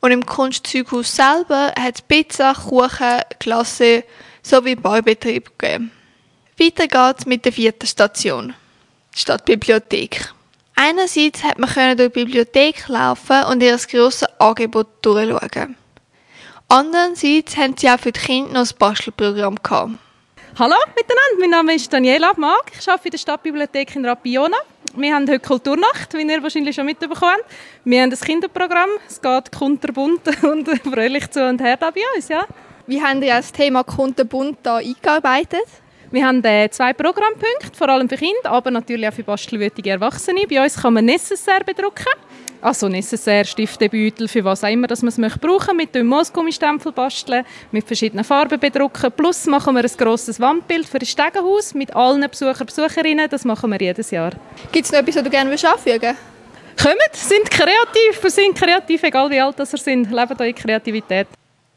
und 0.00 0.10
im 0.10 0.24
Kunstzeughaus 0.24 1.14
selber 1.14 1.72
hat 1.78 1.96
es 1.96 2.02
Pizza, 2.02 2.54
Kuchen, 2.54 3.22
Klasse 3.38 4.04
sowie 4.42 4.76
Baubetrieb 4.76 5.58
gegeben. 5.58 5.90
Weiter 6.58 6.88
geht's 6.88 7.26
mit 7.26 7.44
der 7.44 7.52
vierten 7.52 7.86
Station, 7.86 8.54
statt 9.14 9.44
Bibliothek. 9.44 10.32
Einerseits 10.74 11.42
hat 11.42 11.58
man 11.58 11.96
durch 11.96 12.12
die 12.12 12.24
Bibliothek 12.24 12.88
laufen 12.88 13.44
und 13.44 13.62
ihr 13.62 13.76
grosses 13.76 14.28
Angebot 14.38 14.86
durchschauen. 15.02 15.76
Andererseits 16.68 17.56
haben 17.56 17.76
sie 17.76 17.88
auch 17.88 17.98
für 17.98 18.12
die 18.12 18.20
Kinder 18.20 18.52
noch 18.52 18.70
ein 18.70 18.76
Bastelprogramm 18.78 19.56
gehabt. 19.62 19.92
Hallo 20.58 20.74
miteinander, 20.96 21.40
mein 21.40 21.50
Name 21.50 21.74
ist 21.74 21.92
Daniela 21.92 22.32
Mag. 22.36 22.72
Ich 22.78 22.88
arbeite 22.88 23.08
in 23.08 23.10
der 23.12 23.18
Stadtbibliothek 23.18 23.96
in 23.96 24.04
Rapiona. 24.04 24.56
Wir 25.00 25.14
haben 25.14 25.28
heute 25.28 25.38
Kulturnacht, 25.38 26.12
wie 26.14 26.22
ihr 26.22 26.42
wahrscheinlich 26.42 26.74
schon 26.74 26.84
mitbekommen 26.84 27.20
habt. 27.20 27.44
Wir 27.84 28.02
haben 28.02 28.10
ein 28.10 28.18
Kinderprogramm. 28.18 28.90
Es 29.06 29.20
geht 29.20 29.52
kunterbunt 29.56 30.22
und 30.42 30.68
fröhlich 30.68 31.30
zu 31.30 31.48
und 31.48 31.60
her 31.60 31.76
da 31.76 31.92
bei 31.92 32.00
uns. 32.16 32.28
Ja. 32.28 32.44
Wie 32.88 33.00
haben 33.00 33.22
ihr 33.22 33.34
das 33.34 33.52
Thema 33.52 33.84
kunterbunt 33.84 34.58
da 34.64 34.78
eingearbeitet? 34.78 35.66
Wir 36.10 36.26
haben 36.26 36.42
äh, 36.42 36.68
zwei 36.70 36.94
Programmpunkte, 36.94 37.76
vor 37.76 37.88
allem 37.90 38.08
für 38.08 38.16
Kinder, 38.16 38.50
aber 38.50 38.72
natürlich 38.72 39.06
auch 39.06 39.12
für 39.12 39.22
bastelwütige 39.22 39.90
Erwachsene. 39.90 40.46
Bei 40.50 40.64
uns 40.64 40.74
kann 40.82 40.94
man 40.94 41.04
Necessaire 41.04 41.62
bedrucken. 41.62 42.06
Also 42.60 42.88
Necessaire, 42.88 43.44
Stifte, 43.44 43.88
Beutel, 43.88 44.26
für 44.26 44.44
was 44.44 44.64
auch 44.64 44.68
immer 44.68 44.88
dass 44.88 45.02
man 45.02 45.08
es 45.08 45.18
möchte 45.18 45.38
brauchen 45.38 45.76
mit 45.76 45.94
dem 45.94 46.06
Moosgummistempel 46.06 46.92
basteln, 46.92 47.44
mit 47.70 47.86
verschiedenen 47.86 48.24
Farben 48.24 48.58
bedrucken. 48.58 49.12
Plus 49.12 49.46
machen 49.46 49.74
wir 49.74 49.84
ein 49.84 49.90
grosses 49.96 50.40
Wandbild 50.40 50.86
für 50.86 50.98
das 50.98 51.10
Stegenhaus 51.10 51.74
mit 51.74 51.94
allen 51.94 52.28
Besucher 52.28 52.64
Besucherinnen. 52.64 53.28
Das 53.30 53.44
machen 53.44 53.70
wir 53.70 53.80
jedes 53.80 54.10
Jahr. 54.10 54.32
Gibt 54.72 54.86
es 54.86 54.92
noch 54.92 54.98
etwas, 54.98 55.16
was 55.16 55.22
du 55.22 55.30
gerne 55.30 55.50
anfügen 55.50 56.00
willst? 56.00 56.82
Kommt, 56.82 57.14
sind 57.14 57.50
kreativ, 57.50 58.32
sind 58.32 58.54
kreativ, 58.54 59.02
egal 59.02 59.30
wie 59.30 59.40
alt 59.40 59.58
ihr 59.58 59.66
sind. 59.66 60.10
Lebt 60.10 60.40
eure 60.40 60.54
Kreativität. 60.54 61.26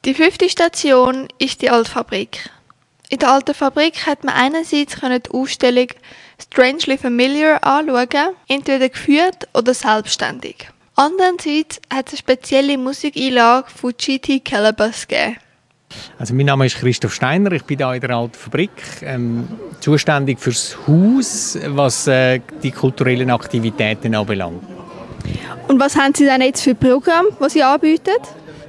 Die 0.05 0.13
fünfte 0.13 0.49
Station 0.49 1.27
ist 1.37 1.61
die 1.61 1.69
Altfabrik. 1.69 2.49
In 3.11 3.19
der 3.19 3.29
alten 3.29 3.53
Fabrik 3.53 4.07
hat 4.07 4.23
man 4.23 4.33
einerseits 4.35 4.95
die 4.95 5.31
Ausstellung 5.31 5.87
Strangely 6.41 6.97
Familiar 6.97 7.61
anschauen, 7.61 8.35
entweder 8.47 8.87
geführt 8.87 9.49
oder 9.53 9.73
selbstständig. 9.73 10.69
Andererseits 10.95 11.81
hat 11.93 12.07
es 12.07 12.13
eine 12.13 12.17
spezielle 12.19 12.77
Musikeinlage 12.77 13.69
von 13.69 13.91
GT 13.97 14.45
Calabas 14.45 15.09
gegeben. 15.09 15.35
Also 16.19 16.33
mein 16.33 16.45
Name 16.45 16.65
ist 16.65 16.77
Christoph 16.77 17.13
Steiner, 17.13 17.51
ich 17.51 17.65
bin 17.65 17.79
hier 17.79 17.93
in 17.93 17.99
der 17.99 18.11
alten 18.11 18.33
Fabrik 18.33 18.71
ähm, 19.01 19.45
zuständig 19.81 20.39
fürs 20.39 20.77
Haus, 20.87 21.57
was 21.67 22.07
äh, 22.07 22.39
die 22.63 22.71
kulturellen 22.71 23.29
Aktivitäten 23.29 24.15
anbelangt. 24.15 24.63
Und 25.67 25.81
was 25.81 25.97
haben 25.97 26.13
Sie 26.15 26.23
denn 26.23 26.39
jetzt 26.39 26.61
für 26.61 26.75
Programm, 26.75 27.25
was 27.39 27.51
Sie 27.53 27.63
anbieten? 27.63 28.15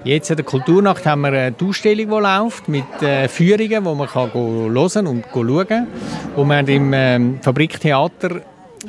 Jetzt 0.04 0.30
in 0.30 0.36
der 0.36 0.44
Kulturnacht 0.44 1.06
haben 1.06 1.20
wir 1.20 1.32
eine 1.32 1.54
Ausstellung, 1.62 2.08
die 2.08 2.22
läuft, 2.22 2.68
mit 2.68 3.02
äh, 3.02 3.28
Führungen, 3.28 3.84
wo 3.84 3.94
man 3.94 4.08
kann 4.08 4.34
hören 4.34 5.06
und 5.06 5.24
schauen 5.32 5.68
kann. 5.68 5.86
Und 6.34 6.48
wir 6.48 6.56
haben 6.56 6.68
im 6.68 6.92
ähm, 6.92 7.38
Fabriktheater 7.40 8.40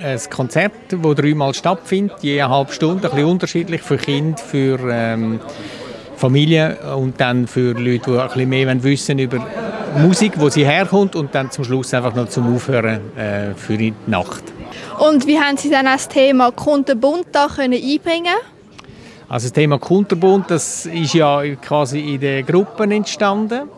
ein 0.01 0.19
Konzert, 0.31 0.71
das 0.89 1.15
dreimal 1.15 1.53
stattfindet, 1.53 2.17
je 2.21 2.41
eine 2.41 2.51
halbe 2.51 2.73
Stunde, 2.73 3.07
ein 3.07 3.11
bisschen 3.11 3.29
unterschiedlich 3.29 3.81
für 3.81 3.97
Kinder, 3.97 4.37
für 4.39 4.79
ähm, 4.89 5.39
Familien 6.17 6.77
und 6.95 7.21
dann 7.21 7.45
für 7.45 7.73
Leute, 7.73 8.11
die 8.11 8.17
ein 8.17 8.27
bisschen 8.27 8.49
mehr 8.49 8.83
wissen 8.83 9.19
über 9.19 9.45
Musik, 9.97 10.33
wo 10.37 10.49
sie 10.49 10.65
herkommt 10.65 11.15
und 11.15 11.35
dann 11.35 11.51
zum 11.51 11.63
Schluss 11.63 11.93
einfach 11.93 12.15
noch 12.15 12.29
zum 12.29 12.55
Aufhören 12.55 13.15
äh, 13.15 13.53
für 13.55 13.77
die 13.77 13.93
Nacht. 14.07 14.43
Und 14.97 15.27
wie 15.27 15.39
haben 15.39 15.57
Sie 15.57 15.69
dann 15.69 15.85
das 15.85 16.07
Thema 16.07 16.51
Kundenbund 16.51 17.25
da 17.31 17.47
können 17.47 17.73
einbringen 17.73 18.33
also 19.29 19.47
das 19.47 19.53
Thema 19.53 19.79
Kunterbund, 19.79 20.49
das 20.49 20.85
ist 20.85 21.13
ja 21.13 21.43
quasi 21.55 21.99
in 21.99 22.19
den 22.19 22.45
Gruppen 22.45 22.91
entstanden. 22.91 23.69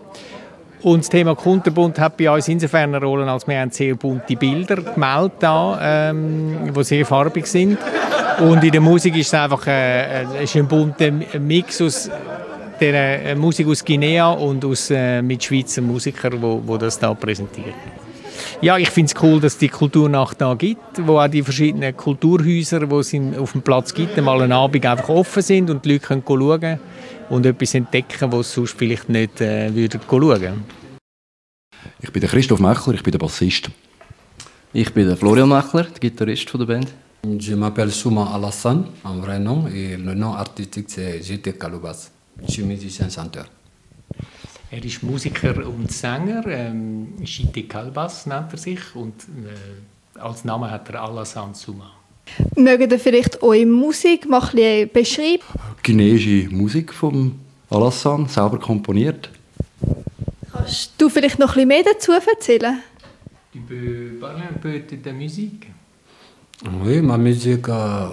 Und 0.81 0.99
das 0.99 1.09
Thema 1.09 1.35
Kunterbund 1.35 1.97
hat 1.97 2.15
bei 2.17 2.29
uns 2.29 2.47
insofern 2.47 2.93
eine 2.93 3.03
Rolle, 3.03 3.29
als 3.29 3.47
wir 3.47 3.59
haben 3.59 3.71
sehr 3.71 3.95
bunte 3.95 4.35
Bilder 4.35 4.75
gemeldet 4.75 5.33
da, 5.39 5.79
ähm, 6.09 6.71
die 6.75 6.83
sehr 6.83 7.05
farbig 7.05 7.47
sind. 7.47 7.79
Und 8.39 8.63
in 8.63 8.71
der 8.71 8.81
Musik 8.81 9.15
ist 9.17 9.27
es 9.27 9.33
einfach 9.33 9.65
äh, 9.65 10.23
äh 10.23 10.43
ist 10.43 10.55
ein 10.55 10.67
bunter 10.67 11.09
Mix 11.39 11.81
aus 11.81 12.09
der 12.79 13.25
äh, 13.25 13.35
Musik 13.35 13.67
aus 13.67 13.83
Guinea 13.83 14.29
und 14.31 14.63
aus, 14.65 14.91
äh, 14.91 15.21
mit 15.21 15.43
Schweizer 15.43 15.81
Musikern, 15.81 16.41
wo 16.41 16.77
das 16.77 16.99
da 16.99 17.13
präsentiert. 17.13 17.73
Ja, 18.61 18.77
ich 18.77 18.89
finde 18.89 19.11
es 19.13 19.23
cool, 19.23 19.39
dass 19.39 19.53
es 19.53 19.59
die 19.59 19.69
Kulturnacht 19.69 20.39
da 20.41 20.53
gibt, 20.53 21.05
wo 21.05 21.19
auch 21.19 21.27
die 21.27 21.43
verschiedenen 21.43 21.95
Kulturhäuser, 21.95 22.79
die 22.81 22.95
es 22.95 23.37
auf 23.37 23.51
dem 23.51 23.61
Platz 23.61 23.93
gibt, 23.93 24.17
mal 24.21 24.41
einen 24.41 24.51
Abend 24.51 24.85
einfach 24.85 25.09
offen 25.09 25.41
sind 25.41 25.69
und 25.69 25.85
die 25.85 25.93
Leute 25.93 26.07
können 26.07 26.23
schauen 26.27 26.79
und 27.29 27.45
etwas 27.45 27.73
entdecken, 27.73 28.31
was 28.31 28.49
sie 28.49 28.55
sonst 28.55 28.77
vielleicht 28.77 29.09
nicht 29.09 29.41
äh, 29.41 29.73
würden 29.73 30.01
schauen. 30.09 30.63
Ich 32.01 32.11
bin 32.11 32.21
der 32.21 32.29
Christoph 32.29 32.59
Mechler, 32.59 32.93
ich 32.93 33.03
bin 33.03 33.11
der 33.11 33.19
Bassist. 33.19 33.69
Ich 34.73 34.93
bin 34.93 35.07
der 35.07 35.17
Florian 35.17 35.49
Mechler, 35.49 35.83
der 35.83 35.99
Gitarrist 35.99 36.53
der 36.53 36.65
Band. 36.65 36.93
Je 37.39 37.55
m'appelle 37.55 37.89
Souma 37.89 38.31
Alassane, 38.35 38.85
en 39.03 39.19
vrai 39.19 39.39
nom, 39.39 39.67
et 39.67 39.97
le 39.97 40.13
nom 40.13 40.33
artistique 40.33 40.85
c'est 40.89 41.21
JT 41.21 41.57
Kaloubas. 41.57 42.11
Je 42.45 42.51
suis 42.51 42.63
musicien 42.63 43.09
chanteur. 43.09 43.47
Er 44.75 44.83
ist 44.83 45.03
Musiker 45.03 45.65
und 45.65 45.89
Sänger, 45.89 46.45
ähm, 46.47 47.13
Chite 47.23 47.63
Kalbas 47.63 48.25
nennt 48.25 48.51
er 48.51 48.57
sich 48.57 48.93
und 48.93 49.13
äh, 49.23 50.19
als 50.19 50.43
Name 50.43 50.69
hat 50.69 50.89
er 50.89 51.01
Alassane 51.01 51.55
Souma. 51.55 51.91
Mögt 52.57 52.91
ihr 52.91 52.99
vielleicht 52.99 53.41
eure 53.41 53.65
Musik 53.65 54.27
mal 54.27 54.41
ein 54.53 54.89
beschreiben? 54.91 55.43
Chinesische 55.81 56.53
Musik 56.53 56.93
von 56.93 57.39
Alassane, 57.69 58.27
selber 58.27 58.59
komponiert. 58.59 59.29
Kannst 60.51 60.91
du 60.97 61.07
vielleicht 61.07 61.39
noch 61.39 61.51
ein 61.51 61.53
bisschen 61.53 61.67
mehr 61.69 61.83
dazu 61.93 62.11
erzählen? 62.11 62.79
Tu 63.53 63.59
peux 63.61 64.19
parler 64.19 64.43
un 64.51 64.59
peu 64.59 64.81
de 64.81 64.97
ta 64.97 65.13
musique 65.13 65.67
Oui, 66.83 67.01
ma 67.01 67.17
musique, 67.17 67.69
euh, 67.69 68.09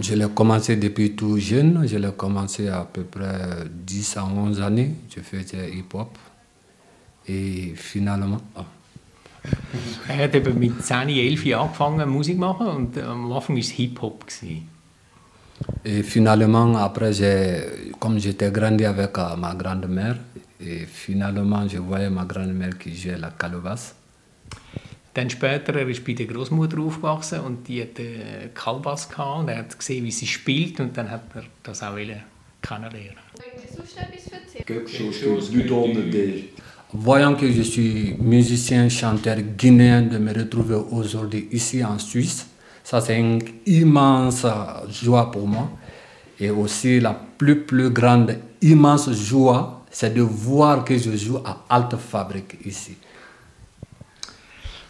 je 0.00 0.14
l'ai 0.14 0.28
commencé 0.34 0.76
depuis 0.76 1.14
tout 1.14 1.38
jeune. 1.38 1.86
Je 1.86 1.96
l'ai 1.96 2.12
commencé 2.16 2.68
à 2.68 2.86
peu 2.90 3.04
près 3.04 3.64
10 3.70 4.16
à 4.16 4.24
11 4.24 4.60
années. 4.60 4.94
Je 5.14 5.20
faisais 5.20 5.70
hip-hop. 5.72 6.16
Et 7.26 7.72
finalement... 7.76 8.40
Ah. 8.56 8.64
Er 10.08 10.24
hat 10.24 10.34
eben 10.34 10.58
mit 10.58 10.72
10, 10.80 10.90
11 10.90 11.44
Jahren 11.44 11.68
angefangen 11.68 12.10
Musik 12.10 12.38
machen 12.38 12.66
und 12.66 12.98
am 12.98 13.30
Anfang 13.30 13.56
war 13.56 13.60
es 13.60 13.70
Hip-Hop. 13.70 14.24
Et 15.84 16.02
finalement, 16.02 16.76
après, 16.76 17.12
comme 18.00 18.18
j'étais 18.18 18.50
grandi 18.50 18.84
avec 18.84 19.16
euh, 19.18 19.36
ma 19.36 19.54
grand-mère, 19.54 20.16
et 20.60 20.86
finalement, 20.86 21.68
je 21.68 21.78
voyais 21.78 22.10
ma 22.10 22.24
grand-mère 22.24 22.78
qui 22.78 22.96
jouait 22.96 23.18
la 23.18 23.30
calebasse. 23.30 23.94
Dann 25.14 25.30
später, 25.30 25.76
er 25.76 25.88
ist 25.88 26.04
bei 26.04 26.12
der 26.12 26.26
Großmutter 26.26 26.80
aufgewachsen 26.80 27.40
und 27.40 27.68
die 27.68 27.80
hatte 27.80 28.02
äh, 28.02 28.48
Kalbas 28.52 29.08
gehabt 29.08 29.40
und 29.40 29.48
er 29.48 29.58
hat 29.58 29.78
gesehen, 29.78 30.04
wie 30.04 30.10
sie 30.10 30.26
spielt 30.26 30.80
und 30.80 30.96
dann 30.96 31.08
hat 31.08 31.22
er 31.34 31.44
das 31.62 31.82
auch 31.84 31.96
kennenlernen. 32.60 33.22
Quelque 34.66 34.90
chose 34.90 35.50
que 35.50 35.56
lui 35.56 35.64
donne 35.64 36.10
des... 36.10 36.44
Voyant 36.92 37.34
que 37.34 37.50
je 37.50 37.62
suis 37.62 38.14
musicien, 38.20 38.88
chanteur 38.88 39.36
guinéen, 39.58 40.02
de 40.02 40.18
me 40.18 40.32
retrouver 40.32 40.80
aujourd'hui 40.92 41.48
ici 41.50 41.84
en 41.84 41.98
Suisse, 41.98 42.46
ça 42.84 43.00
c'est 43.00 43.18
une 43.18 43.42
immense 43.66 44.46
joie 44.88 45.30
pour 45.30 45.46
moi. 45.46 45.70
Et 46.38 46.50
aussi 46.50 47.00
la 47.00 47.12
plus, 47.36 47.62
plus 47.62 47.90
grande, 47.90 48.38
immense 48.62 49.10
joie, 49.12 49.84
c'est 49.90 50.14
de 50.14 50.22
voir 50.22 50.84
que 50.84 50.96
je 50.96 51.16
joue 51.16 51.38
à 51.38 51.64
Alte 51.68 51.96
Fabrik 51.96 52.58
ici. 52.64 52.96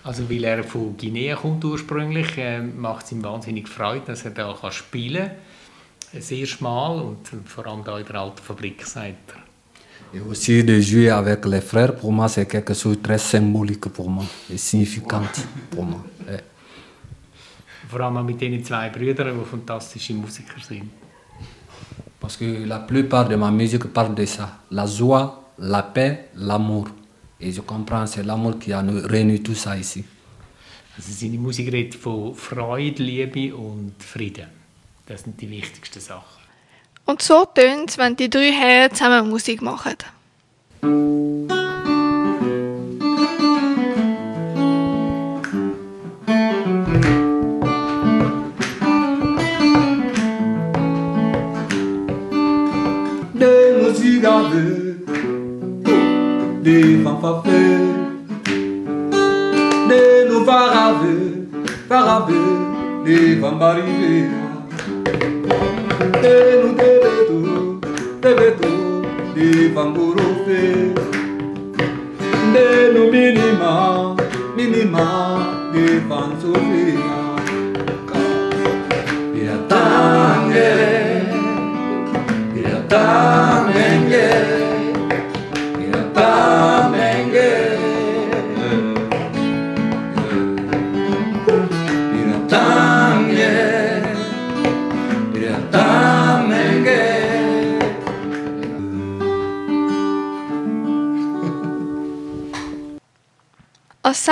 Also 0.05 0.29
weil 0.29 0.45
er 0.45 0.63
von 0.63 0.97
Guinea 0.99 1.35
kommt 1.35 1.65
ursprünglich, 1.65 2.37
äh, 2.37 2.61
macht 2.61 3.07
es 3.07 3.13
ihm 3.13 3.25
wahnsinnig 3.25 3.69
Freude, 3.69 4.03
dass 4.07 4.25
er 4.25 4.33
da 4.33 4.53
kann 4.53 4.71
spielen 4.71 5.31
kann. 6.13 6.21
Sehr 6.21 6.47
schmal 6.47 7.01
und 7.01 7.27
vor 7.47 7.67
allem 7.67 7.83
da 7.83 7.99
in 7.99 8.07
der 8.07 8.17
alten 8.17 8.43
Fabrik, 8.43 8.85
sagt 8.87 9.33
er. 9.35 9.45
Et 10.13 10.21
aussi 10.21 10.63
de 10.63 10.81
jouer 10.81 11.11
avec 11.11 11.45
les 11.47 11.61
frères, 11.61 11.97
pour 11.97 12.13
moi, 12.13 12.29
c'est 12.29 12.47
quelque 12.47 12.73
chose 12.73 12.99
de 12.99 13.03
très 13.03 13.19
symbolique 13.19 13.89
pour 13.89 14.09
moi 14.09 14.25
et 14.49 14.57
significant 14.57 15.23
pour 15.71 15.85
moi. 15.85 16.05
Ouais. 16.29 16.41
Vor 17.89 18.01
allem 18.01 18.17
auch 18.19 18.23
mit 18.23 18.41
diesen 18.41 18.65
zwei 18.65 18.91
Brüdern, 18.91 19.37
die 19.39 19.45
fantastische 19.45 20.15
Musiker 20.15 20.61
sind. 20.61 20.89
Parce 22.21 22.37
que 22.37 22.65
la 22.65 22.79
plupart 22.79 23.29
de 23.29 23.37
ma 23.37 23.51
musique 23.51 23.93
parle 23.93 24.15
de 24.15 24.25
ça. 24.25 24.61
La 24.71 24.87
joie, 24.87 25.51
la 25.59 25.83
paix, 25.83 26.31
l'amour. 26.37 26.89
Et 27.41 27.53
je 27.53 27.61
comprends, 27.61 28.07
c'est 28.07 28.23
l'amour 28.23 28.59
qui 28.59 28.73
a 28.73 28.81
réuni 28.81 29.43
tout 29.43 29.55
ça 29.55 29.77
ici. 29.77 30.05
Also 30.97 31.11
seine 31.11 31.39
Musik 31.39 31.67
redet 31.67 31.97
von 31.97 32.35
Freude, 32.35 33.03
Liebe 33.03 33.53
und 33.53 33.95
Frieden. 33.99 34.47
Das 35.07 35.23
sind 35.23 35.41
die 35.41 35.51
wichtigsten 35.51 36.01
Sachen. 36.01 36.43
Und 37.05 37.21
so 37.21 37.45
tönt 37.45 37.91
es, 37.91 37.99
wenn 37.99 38.15
die 38.17 38.31
drei 38.31 38.53
Herren 38.53 38.95
zusammen 38.95 39.29
Musik 39.29 39.61
machen. 39.61 39.97
les 56.75 56.97
fanfafés 57.05 57.79
de 59.89 60.29
nos 60.29 60.45
varabés, 60.45 61.47
varabés, 61.89 62.35
les 63.07 63.37
vambarivés, 63.37 64.31
de 66.25 66.37
nos 66.63 66.75
devedou, 66.81 67.81
devedou, 68.23 69.03
les 69.37 69.69
vamborofés, 69.69 70.95
de 72.55 72.69
nos 72.95 73.11
minima, 73.13 74.17
minima, 74.57 75.11
les 75.73 76.01
vansofés. 76.09 77.14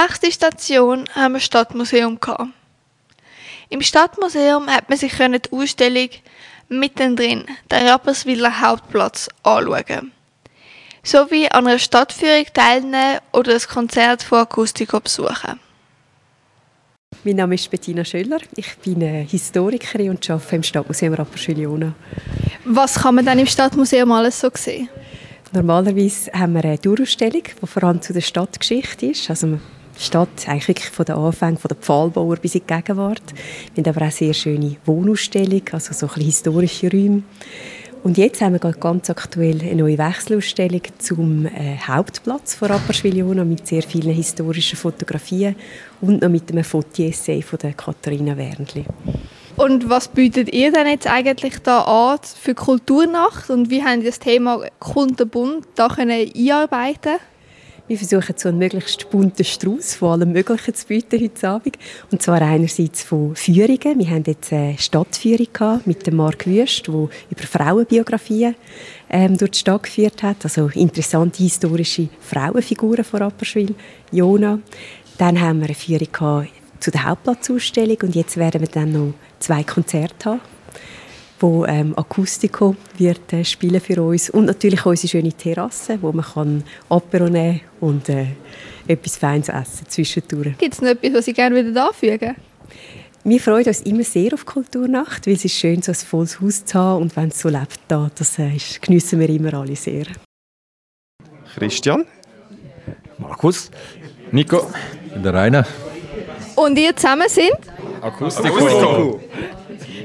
Sechste 0.02 0.32
Station 0.32 1.04
haben 1.14 1.32
wir 1.32 1.38
das 1.38 1.44
Stadtmuseum. 1.44 2.18
Gehabt. 2.18 2.48
Im 3.68 3.80
Stadtmuseum 3.80 4.68
hat 4.68 4.88
man 4.88 4.98
sich 4.98 5.14
die 5.14 5.40
Ausstellung 5.50 6.08
mittendrin, 6.68 7.44
der 7.70 7.90
Rapperswiller 7.90 8.60
Hauptplatz, 8.60 9.28
anschauen. 9.42 10.12
Sowie 11.04 11.48
an 11.48 11.66
einer 11.66 11.78
Stadtführung 11.78 12.46
teilnehmen 12.52 13.18
oder 13.32 13.54
ein 13.54 13.60
Konzert 13.60 14.22
von 14.22 14.40
Akustico 14.40 15.00
besuchen. 15.00 15.58
Mein 17.24 17.36
Name 17.36 17.54
ist 17.54 17.70
Bettina 17.70 18.04
Schöller. 18.04 18.38
Ich 18.56 18.76
bin 18.78 19.00
Historikerin 19.00 20.10
und 20.10 20.30
arbeite 20.30 20.56
im 20.56 20.62
Stadtmuseum 20.62 21.14
Rapperswil-Jona. 21.14 21.94
Was 22.64 22.94
kann 22.94 23.16
man 23.16 23.24
denn 23.24 23.38
im 23.40 23.46
Stadtmuseum 23.46 24.10
alles 24.12 24.40
so 24.40 24.50
sehen? 24.54 24.88
Normalerweise 25.52 26.32
haben 26.32 26.54
wir 26.54 26.64
eine 26.64 26.78
Dauerausstellung, 26.78 27.42
die 27.42 27.66
vor 27.66 27.84
allem 27.84 28.00
zu 28.00 28.12
der 28.12 28.22
Stadtgeschichte 28.22 29.06
ist. 29.06 29.28
Also 29.28 29.58
Stadt 29.98 30.48
eigentlich 30.48 30.88
von 30.90 31.04
den 31.04 31.16
Anfängen, 31.16 31.58
von 31.58 31.68
den 31.68 31.78
Pfahlbauern 31.78 32.38
bis 32.40 32.54
in 32.54 32.62
die 32.66 32.74
Gegenwart. 32.74 33.22
Wir 33.74 33.84
haben 33.84 33.96
aber 33.96 34.06
auch 34.06 34.10
sehr 34.10 34.34
schöne 34.34 34.76
Wohnausstellung, 34.84 35.62
also 35.72 35.92
so 35.92 36.06
ein 36.06 36.08
bisschen 36.08 36.24
historische 36.24 36.90
Räume. 36.90 37.22
Und 38.02 38.18
jetzt 38.18 38.40
haben 38.40 38.54
wir 38.54 38.72
ganz 38.72 39.10
aktuell 39.10 39.60
eine 39.60 39.76
neue 39.76 39.96
Wechselausstellung 39.96 40.82
zum 40.98 41.46
äh, 41.46 41.76
Hauptplatz 41.86 42.56
von 42.56 42.68
Rapperswil-Jona 42.68 43.44
mit 43.44 43.68
sehr 43.68 43.84
vielen 43.84 44.12
historischen 44.12 44.76
Fotografien 44.76 45.54
und 46.00 46.20
noch 46.20 46.28
mit 46.28 46.50
einem 46.50 46.64
Fotoessay 46.64 47.42
von 47.42 47.60
der 47.60 47.74
Katharina 47.74 48.36
Wernli. 48.36 48.86
Und 49.56 49.88
was 49.88 50.08
bietet 50.08 50.52
ihr 50.52 50.72
denn 50.72 50.88
jetzt 50.88 51.06
eigentlich 51.06 51.58
da 51.62 51.82
an 51.82 52.18
für 52.22 52.54
Kulturnacht 52.54 53.50
und 53.50 53.70
wie 53.70 53.84
haben 53.84 54.00
Sie 54.00 54.06
das 54.06 54.18
Thema 54.18 54.64
Kundenbund 54.80 55.66
da 55.76 55.88
können 55.88 56.28
einarbeiten 56.34 57.18
wir 57.92 57.98
versuchen 57.98 58.34
so 58.38 58.48
einen 58.48 58.56
möglichst 58.56 59.10
bunten 59.10 59.44
Strauß 59.44 59.96
von 59.96 60.12
allem 60.12 60.32
Möglichen 60.32 60.74
zu 60.74 60.86
bieten 60.86 61.20
heute 61.20 61.48
Abend. 61.48 61.76
Und 62.10 62.22
zwar 62.22 62.40
einerseits 62.40 63.02
von 63.02 63.36
Führungen. 63.36 63.98
Wir 63.98 64.08
haben 64.08 64.24
jetzt 64.26 64.50
eine 64.50 64.78
Stadtführung 64.78 65.82
mit 65.84 66.06
dem 66.06 66.16
Marc 66.16 66.46
Wüst, 66.46 66.86
der 66.86 66.94
über 66.94 67.42
Frauenbiografien 67.42 68.54
ähm, 69.10 69.36
durch 69.36 69.50
die 69.50 69.58
Stadt 69.58 69.82
geführt 69.82 70.22
hat. 70.22 70.38
Also 70.42 70.68
interessante 70.68 71.42
historische 71.42 72.08
Frauenfiguren 72.20 73.04
von 73.04 73.20
Rapperswil, 73.20 73.74
Jona. 74.10 74.58
Dann 75.18 75.38
haben 75.38 75.60
wir 75.60 75.66
eine 75.66 75.74
Führung 75.74 76.48
zu 76.80 76.90
der 76.90 77.04
Hauptplatzausstellung 77.04 77.98
und 78.04 78.14
jetzt 78.14 78.38
werden 78.38 78.62
wir 78.62 78.68
dann 78.68 78.92
noch 78.92 79.12
zwei 79.38 79.64
Konzerte 79.64 80.30
haben 80.30 80.51
wo 81.42 81.64
ähm, 81.66 81.96
Akustico 81.96 82.76
wird 82.96 83.32
äh, 83.32 83.44
spielen 83.44 83.80
für 83.80 84.02
uns 84.02 84.30
und 84.30 84.46
natürlich 84.46 84.86
unsere 84.86 85.08
schöne 85.08 85.32
Terrasse, 85.32 85.98
wo 86.00 86.12
man 86.12 86.24
kann 86.24 86.64
Apero 86.88 87.28
nehmen 87.28 87.60
und 87.80 88.08
äh, 88.08 88.26
etwas 88.86 89.16
Feines 89.16 89.48
essen 89.48 89.86
zwischendurch. 89.88 90.56
Gibt 90.58 90.74
es 90.74 90.80
noch 90.80 90.90
etwas, 90.90 91.14
was 91.14 91.24
Sie 91.24 91.32
gerne 91.32 91.56
wieder 91.56 91.88
anfügen 91.88 92.36
wir 93.24 93.40
freuen 93.40 93.66
uns 93.66 93.82
immer 93.82 94.02
sehr 94.02 94.34
auf 94.34 94.44
Kulturnacht, 94.44 95.26
weil 95.26 95.34
es 95.34 95.44
ist 95.44 95.54
schön, 95.54 95.80
so 95.80 95.92
ein 95.92 95.94
volles 95.94 96.40
Haus 96.40 96.64
zu 96.64 96.78
haben 96.78 97.02
und 97.02 97.16
wenn 97.16 97.28
es 97.28 97.38
so 97.38 97.48
lebt, 97.48 97.78
da, 97.86 98.10
das 98.16 98.38
äh, 98.38 98.56
geniessen 98.80 99.20
wir 99.20 99.28
immer 99.28 99.54
alle 99.54 99.76
sehr. 99.76 100.06
Christian, 101.54 102.04
Markus, 103.18 103.70
Nico, 104.32 104.66
der 105.14 105.34
Rainer. 105.34 105.66
Und 106.56 106.76
ihr 106.78 106.96
zusammen 106.96 107.28
sind? 107.28 107.52
Akustico. 108.00 109.20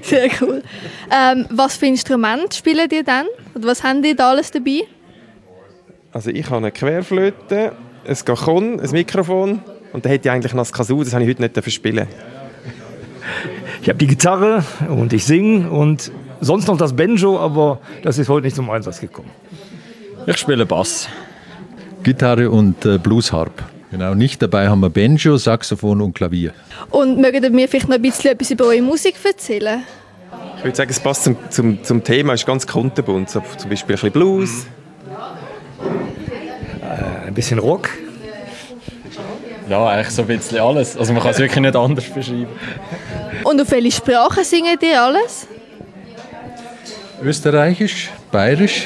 Sehr 0.10 0.30
cool. 0.42 0.64
Ähm, 1.12 1.46
was 1.50 1.76
für 1.76 1.86
Instrumente 1.86 2.56
spielen 2.56 2.88
ihr 2.92 3.04
dann? 3.04 3.26
Oder 3.56 3.68
was 3.68 3.84
haben 3.84 4.02
die 4.02 4.16
da 4.16 4.30
alles 4.30 4.52
dabei? 4.52 4.84
Also 6.14 6.30
ich 6.30 6.46
habe 6.46 6.58
eine 6.58 6.72
Querflöte, 6.72 7.74
ein 8.08 8.16
Cajon, 8.26 8.80
ein 8.80 8.92
Mikrofon 8.92 9.62
und 9.92 10.06
dann 10.06 10.12
hätte 10.12 10.30
ich 10.30 10.32
eigentlich 10.32 10.54
noch 10.54 10.62
das 10.62 10.72
Kazoo, 10.72 11.04
das 11.04 11.14
habe 11.14 11.26
ich 11.26 11.30
heute 11.30 11.42
nicht 11.42 11.74
spielen 11.74 12.08
Ich 13.82 13.90
habe 13.90 14.00
die 14.00 14.08
Gitarre 14.08 14.64
und 14.88 15.12
ich 15.12 15.26
singe 15.26 15.70
und 15.70 16.10
sonst 16.40 16.68
noch 16.68 16.78
das 16.78 16.96
Banjo, 16.96 17.38
aber 17.38 17.80
das 18.02 18.18
ist 18.18 18.30
heute 18.30 18.46
nicht 18.46 18.56
zum 18.56 18.70
Einsatz 18.70 19.02
gekommen. 19.02 19.30
Ich 20.26 20.38
spiele 20.38 20.66
Bass. 20.66 21.10
Gitarre 22.04 22.50
und 22.50 22.86
äh, 22.86 22.98
Bluesharp. 22.98 23.77
Genau, 23.90 24.14
nicht 24.16 24.42
dabei 24.42 24.68
haben 24.68 24.82
wir 24.82 24.90
Banjo, 24.90 25.38
Saxophon 25.38 26.02
und 26.02 26.14
Klavier. 26.14 26.54
Und 26.90 27.20
mögt 27.20 27.42
ihr 27.42 27.50
mir 27.50 27.70
vielleicht 27.70 27.88
noch 27.88 27.96
ein 27.96 28.02
bisschen 28.02 28.32
etwas 28.32 28.52
über 28.52 28.66
eure 28.66 28.82
Musik 28.82 29.16
erzählen? 29.24 29.84
Ich 30.58 30.64
würde 30.64 30.76
sagen, 30.76 30.90
es 30.90 31.00
passt 31.00 31.24
zum, 31.24 31.38
zum, 31.50 31.84
zum 31.84 32.04
Thema, 32.04 32.34
es 32.34 32.42
ist 32.42 32.48
ganz 32.48 32.68
kunterbunt. 32.68 33.30
So, 33.30 33.42
zum 33.58 33.70
Beispiel 33.70 33.94
ein 33.94 33.96
bisschen 33.96 34.12
Blues. 34.12 34.66
Äh, 36.82 37.28
ein 37.28 37.34
bisschen 37.34 37.60
Rock. 37.60 37.90
Ja, 39.70 39.88
eigentlich 39.88 40.10
so 40.10 40.24
ein 40.24 40.28
bisschen 40.28 40.60
alles. 40.60 40.98
Also 40.98 41.14
man 41.14 41.22
kann 41.22 41.32
es 41.32 41.40
wirklich 41.40 41.60
nicht 41.60 41.76
anders 41.76 42.06
beschreiben. 42.06 42.48
Und 43.44 43.62
auf 43.62 43.72
welche 43.72 43.92
Sprachen 43.92 44.44
singen 44.44 44.78
die 44.82 44.94
alles? 44.94 45.48
Österreichisch, 47.22 48.10
Bayerisch, 48.32 48.86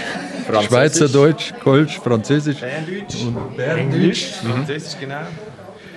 Schweizerdeutsch, 0.67 1.53
Kölsch, 1.63 1.99
Französisch 1.99 2.57
und 2.61 3.59
Englisch. 3.59 4.41
Mhm. 4.43 4.51
Französisch, 4.51 4.99
genau. 4.99 5.21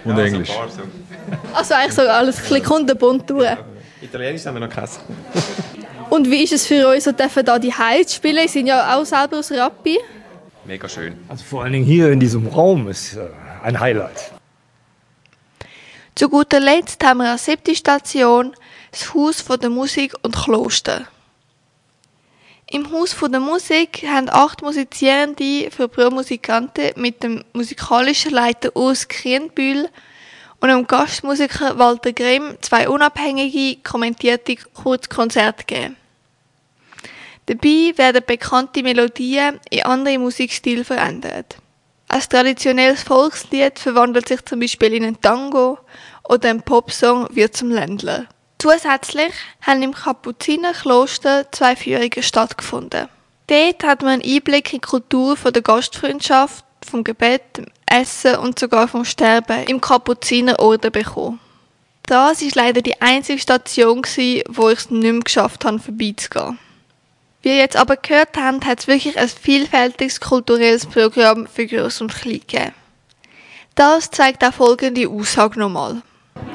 Und 0.05 0.19
ja, 0.19 0.25
Englisch. 0.25 0.49
So 0.49 0.69
so. 0.69 0.83
Also 1.55 1.75
eigentlich 1.75 1.95
so 1.95 2.03
alles 2.03 2.37
ein 2.37 2.43
bisschen 2.43 2.63
kundenbunt 2.63 3.29
durch. 3.31 3.45
Ja. 3.45 3.59
Italienisch 4.03 4.45
haben 4.45 4.55
wir 4.55 4.67
noch 4.67 4.75
keins. 4.75 5.01
Und 6.11 6.31
wie 6.31 6.45
ist 6.45 6.53
es 6.53 6.67
für 6.67 6.87
euch, 6.87 7.03
so 7.03 7.13
dürfen 7.13 7.45
da 7.45 7.59
die 7.59 7.73
Heiz 7.73 8.15
spielen? 8.15 8.47
Sie 8.47 8.59
sind 8.59 8.67
ja 8.67 8.97
auch 8.97 9.05
selber 9.05 9.39
aus 9.39 9.51
Rappi. 9.51 9.99
Mega 10.65 10.89
schön. 10.89 11.17
Also 11.29 11.45
vor 11.45 11.63
allen 11.63 11.73
Dingen 11.73 11.85
hier 11.85 12.11
in 12.13 12.21
diesem 12.21 12.47
Raum 12.47 12.89
ist 12.89 13.17
äh, 13.17 13.27
ein 13.63 13.81
Highlight. 13.81 14.33
Zu 16.15 16.29
guter 16.29 16.61
Letzt 16.61 17.03
haben 17.03 17.19
wir 17.19 17.33
als 17.33 17.47
siebte 17.47 17.75
Station 17.75 18.55
das 18.93 19.13
Haus 19.13 19.41
von 19.41 19.59
der 19.59 19.71
Musik 19.71 20.15
und 20.23 20.37
Kloster. 20.37 21.07
Im 22.75 22.91
Haus 22.91 23.13
von 23.13 23.31
der 23.31 23.41
Musik 23.41 24.03
haben 24.05 24.29
acht 24.29 24.61
Musizierende 24.61 25.71
für 25.71 25.87
pro 25.87 26.11
Musikanten 26.11 26.91
mit 26.97 27.23
dem 27.23 27.45
musikalischen 27.53 28.33
Leiter 28.33 28.75
Urs 28.75 29.07
Krienbühl 29.07 29.89
und 30.61 30.69
dem 30.69 30.85
Gastmusiker 30.85 31.79
Walter 31.79 32.13
Grimm 32.13 32.57
zwei 32.63 32.89
unabhängige, 32.89 33.81
kommentierte 33.85 34.57
Kurzkonzerte 34.57 35.63
geben. 35.67 35.97
Dabei 37.47 37.93
werden 37.95 38.25
bekannte 38.27 38.83
Melodien 38.83 39.61
in 39.71 39.85
andere 39.85 40.19
Musikstile 40.19 40.83
verändert. 40.83 41.59
Ein 42.09 42.23
traditionelles 42.23 43.05
Volkslied 43.05 43.79
verwandelt 43.79 44.27
sich 44.27 44.45
zum 44.45 44.59
Beispiel 44.59 44.95
in 44.95 45.05
einen 45.05 45.21
Tango 45.21 45.79
oder 46.29 46.51
ein 46.51 46.63
Popsong 46.63 47.29
wird 47.31 47.57
zum 47.57 47.71
Ländler. 47.71 48.27
Zusätzlich 48.65 49.35
haben 49.61 49.83
im 49.83 49.93
Kapuzinerkloster 49.93 51.53
zwei 51.53 51.77
Führungen 51.77 52.23
stattgefunden. 52.23 53.11
Dort 53.47 53.85
hat 53.85 54.01
man 54.01 54.23
einen 54.23 54.23
Einblick 54.23 54.73
in 54.73 54.81
die 54.81 54.87
Kultur 54.87 55.37
von 55.37 55.53
der 55.53 55.61
Gastfreundschaft, 55.61 56.65
vom 56.83 57.05
Gebet, 57.05 57.43
dem 57.59 57.67
Essen 57.85 58.37
und 58.37 58.59
sogar 58.59 58.89
vom 58.89 59.05
Sterben 59.05 59.65
im 59.65 59.83
Kapuzinerorden 59.83 60.91
bekommen. 60.91 61.41
Das 62.07 62.41
war 62.41 62.51
leider 62.55 62.81
die 62.81 62.99
einzige 63.03 63.39
Station, 63.39 64.01
wo 64.49 64.71
ich 64.71 64.79
es 64.79 64.91
nicht 64.91 65.13
mehr 65.13 65.21
geschafft 65.21 65.67
habe, 65.67 65.79
vorbeizugehen. 65.79 66.59
Wie 67.43 67.51
ihr 67.51 67.57
jetzt 67.57 67.77
aber 67.77 67.97
gehört 67.99 68.39
habt, 68.39 68.65
hat 68.65 68.81
es 68.81 68.87
wirklich 68.87 69.19
ein 69.19 69.29
vielfältiges 69.29 70.21
kulturelles 70.21 70.87
Programm 70.87 71.47
für 71.49 71.67
Groß 71.67 72.01
und 72.01 72.15
Klein 72.15 72.41
gegeben. 72.41 72.73
Das 73.75 74.11
zeigt 74.11 74.43
auch 74.43 74.55
folgende 74.55 75.07
Aussage 75.07 75.61
nochmal. 75.61 76.01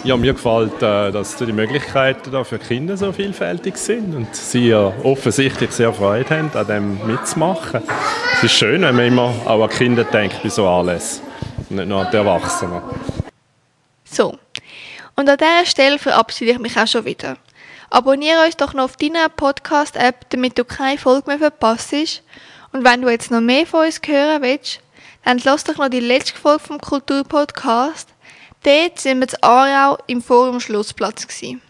Ja, 0.03 0.15
mir 0.15 0.33
gefällt, 0.33 0.81
äh, 0.81 1.11
dass 1.11 1.35
die 1.35 1.51
Möglichkeiten 1.51 2.45
für 2.45 2.57
Kinder 2.59 2.95
so 2.95 3.11
vielfältig 3.11 3.77
sind 3.77 4.15
und 4.15 4.33
sie 4.35 4.69
ja 4.69 4.93
offensichtlich 5.03 5.71
sehr 5.71 5.93
Freude 5.93 6.29
haben, 6.29 6.51
an 6.53 6.67
dem 6.67 7.05
mitzumachen. 7.05 7.81
Es 8.35 8.43
ist 8.43 8.53
schön, 8.53 8.81
wenn 8.81 8.95
man 8.95 9.05
immer 9.05 9.33
auch 9.45 9.61
an 9.61 9.69
Kinder 9.69 10.05
denkt 10.05 10.41
bei 10.41 10.49
so 10.49 10.67
alles, 10.67 11.21
nicht 11.69 11.87
nur 11.87 12.05
an 12.05 12.07
die 12.11 12.17
Erwachsenen. 12.17 12.81
So, 14.05 14.37
und 15.15 15.29
an 15.29 15.37
dieser 15.37 15.65
Stelle 15.65 15.99
verabschiede 15.99 16.51
ich 16.51 16.59
mich 16.59 16.77
auch 16.77 16.87
schon 16.87 17.03
wieder. 17.03 17.35
Abonniere 17.89 18.45
uns 18.45 18.55
doch 18.55 18.73
noch 18.73 18.85
auf 18.85 18.95
deiner 18.95 19.27
Podcast-App, 19.27 20.29
damit 20.29 20.57
du 20.57 20.63
keine 20.63 20.97
Folge 20.97 21.29
mehr 21.29 21.39
verpasst. 21.39 21.93
Und 22.71 22.85
wenn 22.85 23.01
du 23.01 23.09
jetzt 23.09 23.31
noch 23.31 23.41
mehr 23.41 23.65
von 23.65 23.85
uns 23.85 23.99
hören 24.05 24.41
willst, 24.41 24.79
dann 25.25 25.41
lass 25.43 25.65
doch 25.65 25.77
noch 25.77 25.89
die 25.89 25.99
letzte 25.99 26.37
Folge 26.37 26.63
vom 26.63 26.79
Kulturpodcast. 26.79 28.09
Dort 28.63 28.99
sind 28.99 29.19
wir 29.19 29.27
in 29.27 29.43
Aarau 29.43 29.97
im 30.07 30.21
Forum 30.21 30.59
Schlussplatz. 30.59 31.27
Gewesen. 31.27 31.61